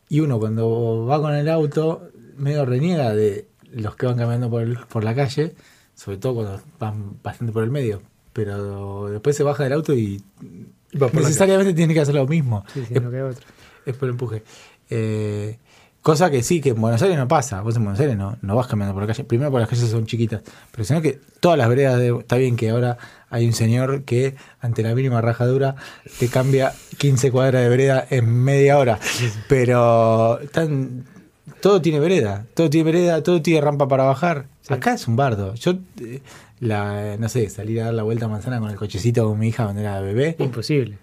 Y 0.07 0.19
uno 0.19 0.39
cuando 0.39 1.05
va 1.07 1.19
con 1.21 1.33
el 1.33 1.49
auto, 1.49 2.07
medio 2.37 2.65
reniega 2.65 3.13
de 3.15 3.47
los 3.73 3.95
que 3.95 4.05
van 4.05 4.17
caminando 4.17 4.49
por, 4.49 4.61
el- 4.61 4.77
por 4.77 5.03
la 5.03 5.15
calle, 5.15 5.55
sobre 5.95 6.17
todo 6.17 6.35
cuando 6.35 6.61
van 6.79 7.15
bastante 7.23 7.51
por 7.51 7.63
el 7.63 7.71
medio. 7.71 8.01
Pero 8.33 9.09
después 9.09 9.35
se 9.35 9.43
baja 9.43 9.63
del 9.63 9.73
auto 9.73 9.93
y 9.93 10.21
necesariamente 10.93 11.73
tiene 11.73 11.93
que 11.93 11.99
hacer 12.01 12.15
lo 12.15 12.27
mismo. 12.27 12.63
Sí, 12.73 12.83
sí, 12.87 12.93
Es- 12.95 13.01
no 13.01 13.09
queda 13.11 13.25
otra. 13.27 13.45
es 13.85 13.95
por 13.95 14.09
empuje. 14.09 14.43
Eh, 14.89 15.57
cosa 16.01 16.29
que 16.31 16.43
sí, 16.43 16.59
que 16.61 16.69
en 16.69 16.81
Buenos 16.81 17.01
Aires 17.01 17.17
no 17.17 17.27
pasa. 17.27 17.61
Vos 17.61 17.75
en 17.75 17.83
Buenos 17.83 17.99
Aires 17.99 18.17
no, 18.17 18.37
no 18.41 18.55
vas 18.55 18.67
caminando 18.67 18.93
por 18.93 19.03
la 19.03 19.07
calle. 19.07 19.23
Primero 19.23 19.51
porque 19.51 19.61
las 19.61 19.69
calles 19.69 19.89
son 19.89 20.05
chiquitas. 20.05 20.41
Pero 20.71 20.83
sino 20.83 21.01
que 21.01 21.19
todas 21.39 21.57
las 21.57 21.69
veredas 21.69 21.97
de... 21.99 22.09
Está 22.19 22.37
bien 22.37 22.55
que 22.55 22.69
ahora 22.71 22.97
hay 23.29 23.45
un 23.45 23.53
señor 23.53 24.03
que 24.03 24.35
ante 24.59 24.83
la 24.83 24.93
mínima 24.95 25.21
rajadura 25.21 25.75
te 26.19 26.27
cambia 26.27 26.73
15 26.97 27.31
cuadras 27.31 27.61
de 27.63 27.69
vereda 27.69 28.05
en 28.09 28.29
media 28.43 28.77
hora. 28.77 28.99
Pero 29.47 30.39
están, 30.41 31.05
todo 31.61 31.81
tiene 31.81 31.99
vereda. 31.99 32.45
Todo 32.53 32.69
tiene 32.69 32.91
vereda, 32.91 33.23
todo 33.23 33.41
tiene 33.41 33.61
rampa 33.61 33.87
para 33.87 34.03
bajar. 34.03 34.47
Sí. 34.61 34.73
Acá 34.73 34.93
es 34.93 35.07
un 35.07 35.15
bardo. 35.15 35.53
Yo, 35.55 35.73
eh, 36.01 36.21
la, 36.59 37.17
no 37.17 37.29
sé, 37.29 37.49
salir 37.49 37.81
a 37.81 37.85
dar 37.85 37.93
la 37.93 38.03
vuelta 38.03 38.25
a 38.25 38.29
manzana 38.29 38.59
con 38.59 38.69
el 38.69 38.75
cochecito 38.75 39.25
con 39.27 39.39
mi 39.39 39.47
hija 39.49 39.63
cuando 39.63 39.81
era 39.81 39.99
bebé. 40.01 40.35
Imposible. 40.39 40.97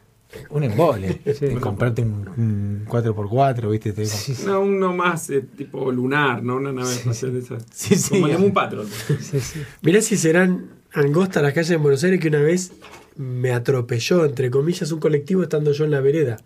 Un 0.51 0.63
embole. 0.65 1.21
Sí. 1.39 1.49
Comprarte 1.61 2.03
un, 2.03 2.29
un 2.37 2.85
4x4, 2.87 3.71
¿viste? 3.71 3.93
Te- 3.93 4.05
Sí, 4.07 4.35
sí, 4.35 4.45
no, 4.47 4.61
uno 4.61 4.93
más 4.95 5.31
eh, 5.31 5.41
tipo 5.57 5.91
lunar, 5.91 6.43
¿no? 6.43 6.57
Una 6.57 6.73
nave 6.73 6.93
espacial 6.93 7.33
de 7.33 7.39
esas. 7.41 7.65
Sí, 7.73 7.95
sí. 7.97 8.21
Como 8.21 8.45
un 8.47 8.53
patrón. 8.53 8.87
sí, 9.21 9.41
sí. 9.41 9.61
Mirá 9.83 10.01
si 10.03 10.17
serán 10.17 10.67
angostas 10.93 11.43
las 11.43 11.53
calles 11.55 11.69
de 11.71 11.77
Buenos 11.77 12.05
Aires 12.05 12.21
que 12.21 12.29
una 12.29 12.41
vez 12.41 12.73
me 13.17 13.53
atropelló, 13.53 14.25
entre 14.25 14.51
comillas, 14.51 14.93
un 14.93 15.01
colectivo 15.01 15.43
estando 15.43 15.73
yo 15.73 15.85
en 15.85 15.91
la 15.93 16.01
vereda, 16.01 16.37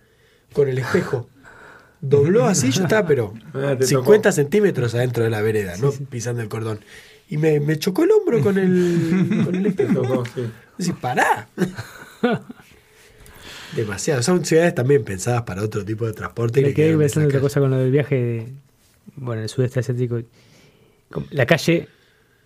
con 0.53 0.69
el 0.69 0.79
espejo. 0.79 1.29
Dobló 2.03 2.45
así, 2.47 2.71
yo 2.71 2.83
estaba, 2.83 3.07
pero 3.09 3.33
Ah, 3.55 3.77
te 3.79 3.87
50 3.87 4.23
tocó. 4.29 4.33
centímetros 4.33 4.95
adentro 4.95 5.25
de 5.25 5.31
la 5.31 5.41
vereda, 5.41 5.77
no 5.79 5.91
pisando 5.93 6.43
el 6.43 6.49
cordón. 6.49 6.81
Y 7.29 7.39
me, 7.39 7.61
me 7.61 7.79
chocó 7.79 8.05
el 8.05 8.11
hombro 8.11 8.41
con 8.43 8.59
el, 8.59 9.43
con 9.45 9.55
el 9.55 9.65
espejo. 9.67 10.03
tocó, 10.03 10.25
sí. 10.27 10.43
Decís, 10.77 10.95
pará. 11.01 11.49
Demasiado. 13.77 14.23
Son 14.23 14.45
ciudades 14.45 14.75
también 14.75 15.05
pensadas 15.05 15.43
para 15.43 15.63
otro 15.63 15.85
tipo 15.85 16.05
de 16.07 16.13
transporte. 16.13 16.61
Me 16.61 16.69
que 16.69 16.75
quedé 16.75 16.99
pensando 16.99 17.23
en 17.23 17.29
otra 17.29 17.41
cosa 17.41 17.61
con 17.61 17.71
lo 17.71 17.79
del 17.79 17.91
viaje 17.91 18.15
de, 18.17 18.47
bueno, 19.17 19.41
en 19.41 19.45
el 19.45 19.49
sudeste 19.49 19.81
asiático. 19.81 20.21
La 21.31 21.47
calle, 21.47 21.89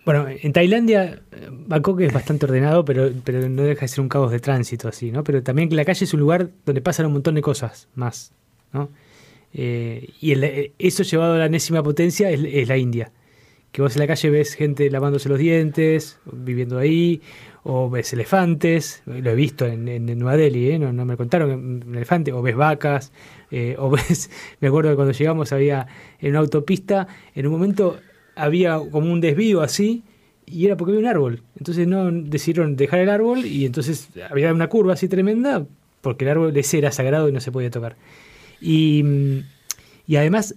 bueno, 0.05 0.27
en 0.29 0.53
Tailandia, 0.53 1.19
eh, 1.31 1.49
Bangkok 1.51 1.99
es 2.01 2.13
bastante 2.13 2.45
ordenado, 2.45 2.85
pero, 2.85 3.11
pero 3.25 3.49
no 3.49 3.63
deja 3.63 3.81
de 3.81 3.87
ser 3.89 4.01
un 4.01 4.09
caos 4.09 4.31
de 4.31 4.39
tránsito 4.39 4.87
así, 4.87 5.11
¿no? 5.11 5.23
Pero 5.23 5.43
también 5.43 5.75
la 5.75 5.83
calle 5.83 6.05
es 6.05 6.13
un 6.13 6.19
lugar 6.21 6.49
donde 6.65 6.81
pasan 6.81 7.07
un 7.07 7.13
montón 7.13 7.35
de 7.35 7.41
cosas 7.41 7.87
más, 7.95 8.31
¿no? 8.71 8.89
Eh, 9.53 10.09
y 10.21 10.31
el- 10.31 10.43
eh, 10.43 10.71
eso 10.79 11.03
llevado 11.03 11.33
a 11.33 11.37
la 11.37 11.45
enésima 11.45 11.83
potencia 11.83 12.29
es, 12.29 12.67
la 12.67 12.77
India. 12.77 13.11
Que 13.71 13.81
vos 13.81 13.95
en 13.95 13.99
la 13.99 14.07
calle 14.07 14.29
ves 14.29 14.53
gente 14.55 14.89
lavándose 14.89 15.29
los 15.29 15.39
dientes, 15.39 16.19
viviendo 16.31 16.77
ahí, 16.79 17.21
o 17.63 17.89
ves 17.89 18.13
elefantes, 18.13 19.03
lo 19.05 19.29
he 19.29 19.35
visto 19.35 19.65
en, 19.65 20.05
Nueva 20.17 20.37
Delhi, 20.37 20.71
¿eh? 20.71 20.79
no, 20.79 20.93
no 20.93 21.05
me 21.05 21.17
contaron 21.17 21.51
un 21.85 21.95
elefante, 21.95 22.31
o 22.31 22.41
ves 22.41 22.55
vacas, 22.55 23.11
eh, 23.51 23.75
o 23.77 23.89
ves, 23.91 24.29
me 24.61 24.69
acuerdo 24.69 24.91
que 24.91 24.95
cuando 24.95 25.13
llegamos 25.13 25.51
había 25.51 25.85
en 26.19 26.31
una 26.31 26.39
autopista, 26.39 27.07
en 27.35 27.45
un 27.45 27.53
momento 27.53 27.99
había 28.35 28.79
como 28.91 29.11
un 29.11 29.19
desvío 29.19 29.61
así, 29.61 30.03
y 30.45 30.65
era 30.65 30.77
porque 30.77 30.91
había 30.91 31.01
un 31.01 31.07
árbol. 31.07 31.43
Entonces 31.57 31.87
no 31.87 32.09
decidieron 32.09 32.77
dejar 32.77 32.99
el 32.99 33.09
árbol 33.09 33.45
y 33.45 33.65
entonces 33.65 34.09
había 34.29 34.53
una 34.53 34.69
curva 34.69 34.93
así 34.93 35.09
tremenda 35.09 35.65
porque 36.01 36.23
el 36.23 36.31
árbol 36.31 36.55
ese 36.55 36.77
era 36.77 36.91
sagrado 36.91 37.27
y 37.27 37.33
no 37.33 37.41
se 37.41 37.51
podía 37.51 37.69
tocar. 37.69 37.97
Y, 38.61 39.03
y 40.07 40.15
además 40.15 40.55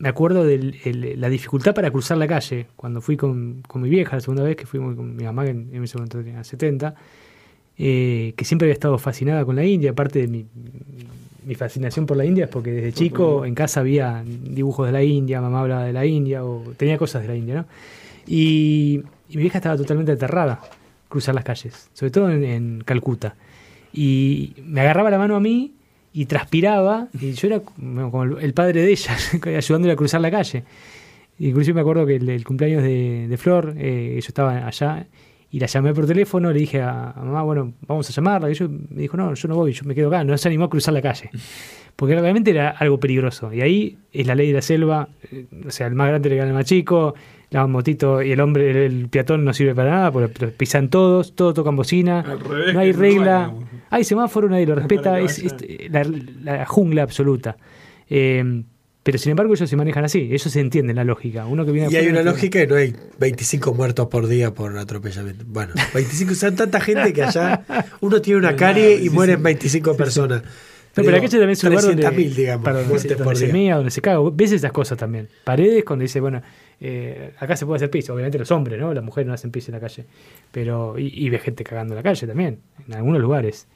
me 0.00 0.08
acuerdo 0.08 0.44
de 0.44 1.14
la 1.18 1.28
dificultad 1.28 1.74
para 1.74 1.90
cruzar 1.90 2.16
la 2.16 2.26
calle. 2.26 2.68
Cuando 2.74 3.02
fui 3.02 3.18
con, 3.18 3.62
con 3.68 3.82
mi 3.82 3.90
vieja 3.90 4.16
la 4.16 4.20
segunda 4.20 4.42
vez, 4.42 4.56
que 4.56 4.64
fuimos 4.64 4.96
con 4.96 5.14
mi 5.14 5.24
mamá, 5.24 5.44
que 5.44 5.50
en, 5.50 5.68
en 5.72 5.84
ese 5.84 5.98
momento 5.98 6.22
tenía 6.22 6.42
70, 6.42 6.94
eh, 7.76 8.32
que 8.34 8.44
siempre 8.46 8.66
había 8.66 8.72
estado 8.72 8.96
fascinada 8.96 9.44
con 9.44 9.56
la 9.56 9.64
India. 9.64 9.90
Aparte 9.90 10.20
de 10.20 10.28
mi, 10.28 10.46
mi 11.44 11.54
fascinación 11.54 12.06
por 12.06 12.16
la 12.16 12.24
India 12.24 12.44
es 12.44 12.50
porque 12.50 12.70
desde 12.72 12.92
chico 12.94 13.44
en 13.44 13.54
casa 13.54 13.80
había 13.80 14.24
dibujos 14.24 14.86
de 14.86 14.92
la 14.92 15.02
India, 15.02 15.42
mamá 15.42 15.60
hablaba 15.60 15.84
de 15.84 15.92
la 15.92 16.06
India, 16.06 16.44
o 16.44 16.62
tenía 16.78 16.96
cosas 16.96 17.20
de 17.20 17.28
la 17.28 17.36
India, 17.36 17.54
¿no? 17.56 17.66
Y, 18.26 19.02
y 19.28 19.36
mi 19.36 19.42
vieja 19.42 19.58
estaba 19.58 19.76
totalmente 19.76 20.12
aterrada 20.12 20.60
cruzar 21.10 21.34
las 21.34 21.44
calles, 21.44 21.90
sobre 21.92 22.10
todo 22.10 22.30
en, 22.30 22.44
en 22.44 22.82
Calcuta. 22.86 23.34
Y 23.92 24.54
me 24.64 24.80
agarraba 24.80 25.10
la 25.10 25.18
mano 25.18 25.36
a 25.36 25.40
mí 25.40 25.74
y 26.12 26.26
transpiraba, 26.26 27.08
y 27.18 27.32
yo 27.32 27.46
era 27.48 27.60
como 27.60 28.24
el 28.24 28.52
padre 28.52 28.82
de 28.82 28.90
ella, 28.90 29.16
ayudándole 29.56 29.92
a 29.92 29.96
cruzar 29.96 30.20
la 30.20 30.30
calle. 30.30 30.64
Inclusive 31.38 31.74
me 31.74 31.80
acuerdo 31.80 32.04
que 32.04 32.16
el, 32.16 32.28
el 32.28 32.44
cumpleaños 32.44 32.82
de, 32.82 33.26
de 33.28 33.36
Flor, 33.36 33.74
eh, 33.78 34.18
yo 34.20 34.28
estaba 34.28 34.66
allá 34.66 35.06
y 35.50 35.58
la 35.58 35.66
llamé 35.66 35.94
por 35.94 36.06
teléfono, 36.06 36.52
le 36.52 36.60
dije 36.60 36.80
a, 36.80 37.10
a 37.10 37.24
mamá, 37.24 37.42
bueno, 37.42 37.72
vamos 37.86 38.08
a 38.08 38.12
llamarla. 38.12 38.50
Y 38.50 38.54
yo 38.54 38.68
me 38.68 39.02
dijo, 39.02 39.16
no, 39.16 39.34
yo 39.34 39.48
no 39.48 39.56
voy, 39.56 39.72
yo 39.72 39.84
me 39.84 39.94
quedo 39.94 40.08
acá. 40.08 40.22
No 40.22 40.36
se 40.36 40.48
animó 40.48 40.66
a 40.66 40.70
cruzar 40.70 40.94
la 40.94 41.02
calle. 41.02 41.30
Porque 41.96 42.14
realmente 42.14 42.50
era 42.50 42.70
algo 42.70 43.00
peligroso. 43.00 43.52
Y 43.52 43.60
ahí 43.60 43.98
es 44.12 44.26
la 44.26 44.34
ley 44.34 44.48
de 44.48 44.54
la 44.54 44.62
selva, 44.62 45.08
eh, 45.30 45.46
o 45.66 45.70
sea, 45.70 45.86
el 45.86 45.94
más 45.94 46.08
grande 46.08 46.28
le 46.30 46.36
gana 46.36 46.50
al 46.50 46.54
más 46.54 46.66
chico, 46.66 47.14
la 47.50 47.66
motito 47.66 48.22
y 48.22 48.30
el 48.30 48.40
hombre, 48.40 48.70
el, 48.70 48.76
el 48.76 49.08
peatón 49.08 49.44
no 49.44 49.52
sirve 49.52 49.74
para 49.74 49.90
nada, 49.90 50.12
porque 50.12 50.46
pisan 50.48 50.88
todos, 50.88 51.34
todos 51.34 51.54
tocan 51.54 51.74
bocina, 51.74 52.22
revés, 52.22 52.74
no 52.74 52.80
hay 52.80 52.92
no 52.92 52.98
regla. 52.98 53.54
Hay 53.90 54.04
semáforo, 54.04 54.48
nadie 54.48 54.66
lo 54.66 54.74
respeta, 54.76 55.10
Para 55.10 55.20
es, 55.20 55.38
es 55.38 55.54
la, 55.90 56.04
la 56.42 56.66
jungla 56.66 57.02
absoluta. 57.02 57.56
Eh, 58.08 58.62
pero 59.02 59.16
sin 59.16 59.30
embargo 59.30 59.54
ellos 59.54 59.68
se 59.68 59.76
manejan 59.76 60.04
así, 60.04 60.28
ellos 60.30 60.42
se 60.42 60.60
entienden 60.60 60.96
la 60.96 61.04
lógica. 61.04 61.46
Uno 61.46 61.64
que 61.64 61.72
viene 61.72 61.88
Y 61.90 61.96
hay 61.96 62.08
una 62.08 62.22
lógica 62.22 62.60
que 62.60 62.66
no 62.66 62.76
hay 62.76 62.94
25 63.18 63.72
muertos 63.72 64.08
por 64.08 64.26
día 64.26 64.52
por 64.52 64.76
atropellamiento. 64.76 65.44
Bueno, 65.46 65.72
25, 65.94 66.34
son 66.34 66.54
tanta 66.54 66.80
gente 66.80 67.12
que 67.12 67.22
allá 67.22 67.64
uno 68.00 68.20
tiene 68.20 68.38
una 68.38 68.56
carie 68.56 68.96
y 69.02 69.08
mueren 69.08 69.42
25 69.42 69.96
personas. 69.96 70.42
No, 70.42 71.04
pero 71.04 71.12
la 71.12 71.20
calle 71.20 71.38
también 71.38 71.50
es 71.50 71.64
un 71.64 71.70
lugar 71.70 71.84
donde, 71.84 72.02
300.000, 72.04 72.34
digamos, 72.34 72.86
muertes 72.88 73.10
donde 73.10 73.24
por 73.24 73.36
se 73.36 73.44
día. 73.44 73.52
mea, 73.52 73.76
donde 73.76 73.92
se 73.92 74.02
caga. 74.02 74.18
Ves 74.32 74.52
esas 74.52 74.72
cosas 74.72 74.98
también. 74.98 75.28
Paredes 75.44 75.84
cuando 75.84 76.02
dice, 76.02 76.20
bueno, 76.20 76.42
eh, 76.80 77.32
acá 77.38 77.56
se 77.56 77.64
puede 77.64 77.76
hacer 77.76 77.90
piso. 77.90 78.12
Obviamente 78.12 78.38
los 78.38 78.50
hombres, 78.50 78.78
¿no? 78.78 78.92
Las 78.92 79.04
mujeres 79.04 79.28
no 79.28 79.32
hacen 79.32 79.52
piso 79.52 79.70
en 79.70 79.76
la 79.76 79.80
calle. 79.80 80.04
Pero, 80.50 80.98
y, 80.98 81.12
y 81.14 81.30
ves 81.30 81.42
gente 81.42 81.62
cagando 81.62 81.94
en 81.94 81.96
la 81.96 82.02
calle 82.02 82.26
también, 82.26 82.58
en 82.88 82.94
algunos 82.94 83.20
lugares. 83.22 83.68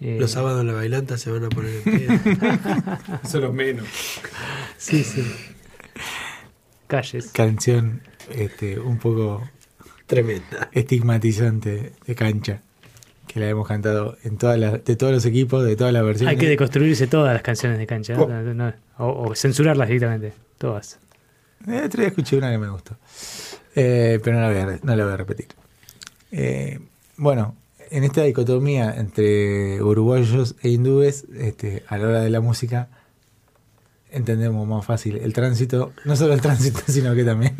Eh, 0.00 0.16
Los 0.18 0.30
sábados 0.30 0.62
en 0.62 0.66
la 0.68 0.72
bailanta 0.72 1.18
se 1.18 1.30
van 1.30 1.44
a 1.44 1.48
poner 1.50 1.74
en 1.74 1.82
pie. 1.82 2.06
Eso 3.22 3.38
es 3.38 3.42
lo 3.44 3.52
menos. 3.52 3.86
Sí, 4.78 5.04
sí. 5.04 5.22
Calles. 6.86 7.28
Canción 7.32 8.02
este, 8.34 8.78
un 8.80 8.98
poco 8.98 9.48
Tremenda. 10.06 10.68
estigmatizante 10.72 11.92
de 12.06 12.14
cancha. 12.14 12.62
Que 13.26 13.38
la 13.38 13.48
hemos 13.48 13.68
cantado 13.68 14.16
en 14.24 14.38
todas 14.38 14.58
las, 14.58 14.84
de 14.84 14.96
todos 14.96 15.12
los 15.12 15.24
equipos, 15.24 15.64
de 15.64 15.76
todas 15.76 15.92
las 15.92 16.02
versiones. 16.02 16.32
Hay 16.32 16.38
que 16.38 16.48
deconstruirse 16.48 17.06
todas 17.06 17.32
las 17.32 17.42
canciones 17.42 17.78
de 17.78 17.86
cancha. 17.86 18.14
¿no? 18.14 18.24
Oh. 18.24 18.28
No, 18.28 18.54
no, 18.54 18.72
o, 18.98 19.28
o 19.30 19.34
censurarlas 19.36 19.86
directamente. 19.86 20.32
Todas. 20.58 20.98
El 21.66 21.84
otro 21.84 22.00
día 22.00 22.08
escuché 22.08 22.36
una 22.36 22.50
que 22.50 22.58
me 22.58 22.68
gustó. 22.70 22.96
Eh, 23.76 24.18
pero 24.24 24.36
no 24.36 24.42
la 24.42 24.48
voy 24.48 24.58
a, 24.58 24.66
re- 24.66 24.80
no 24.82 24.96
la 24.96 25.04
voy 25.04 25.12
a 25.12 25.16
repetir. 25.16 25.46
Eh, 26.32 26.80
bueno, 27.18 27.54
en 27.90 28.04
esta 28.04 28.22
dicotomía 28.22 28.94
entre 28.96 29.82
uruguayos 29.82 30.56
e 30.62 30.68
hindúes, 30.70 31.26
este, 31.36 31.82
a 31.88 31.98
la 31.98 32.08
hora 32.08 32.20
de 32.22 32.30
la 32.30 32.40
música, 32.40 32.88
entendemos 34.10 34.66
más 34.66 34.84
fácil 34.84 35.16
el 35.16 35.32
tránsito, 35.32 35.92
no 36.04 36.16
solo 36.16 36.32
el 36.34 36.40
tránsito, 36.40 36.80
sino 36.86 37.14
que 37.14 37.24
también 37.24 37.54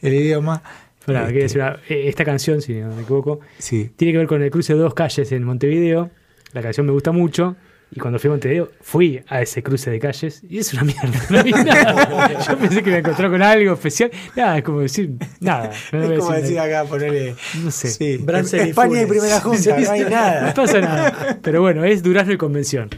el 0.00 0.14
idioma. 0.14 0.62
Pero 1.04 1.20
Este. 1.26 1.32
decir 1.38 1.60
una- 1.60 1.78
eh, 1.88 2.08
esta 2.08 2.24
canción, 2.24 2.60
si 2.62 2.74
no 2.74 2.94
me 2.94 3.02
equivoco, 3.02 3.40
Sí. 3.58 3.90
tiene 3.96 4.12
que 4.12 4.18
ver 4.18 4.26
con 4.28 4.42
el 4.42 4.50
cruce 4.50 4.74
de 4.74 4.80
dos 4.80 4.94
calles 4.94 5.30
en 5.32 5.42
Montevideo. 5.44 6.10
La 6.52 6.62
canción 6.62 6.86
me 6.86 6.92
gusta 6.92 7.10
mucho. 7.12 7.56
Y 7.94 8.00
cuando 8.00 8.18
fui 8.18 8.28
a 8.28 8.30
Montevideo, 8.30 8.70
fui 8.80 9.22
a 9.28 9.42
ese 9.42 9.62
cruce 9.62 9.90
de 9.90 9.98
calles 10.00 10.42
y 10.48 10.58
es 10.58 10.72
una 10.72 10.82
mierda. 10.84 11.10
No 11.30 11.44
vi 11.44 11.52
nada. 11.52 12.42
Yo 12.48 12.56
pensé 12.58 12.82
que 12.82 12.90
me 12.90 12.98
encontré 12.98 13.28
con 13.28 13.42
algo 13.42 13.74
especial. 13.74 14.10
Nada, 14.34 14.56
es 14.58 14.64
como 14.64 14.80
decir, 14.80 15.10
nada. 15.40 15.70
No, 15.92 16.02
es 16.10 16.18
como 16.20 16.32
decir 16.32 16.56
nada. 16.56 16.80
acá, 16.80 16.88
ponerle. 16.88 17.34
No 17.62 17.70
sé. 17.70 17.88
Sí. 17.88 18.12
España 18.14 18.66
y 18.68 18.72
Funes. 18.72 19.06
primera 19.06 19.40
junta, 19.40 19.78
no 19.78 19.90
hay 19.90 20.00
No 20.04 20.08
nada. 20.10 20.54
pasa 20.54 20.80
nada. 20.80 21.38
Pero 21.42 21.60
bueno, 21.60 21.84
es 21.84 22.02
Durazno 22.02 22.32
y 22.32 22.38
Convención. 22.38 22.88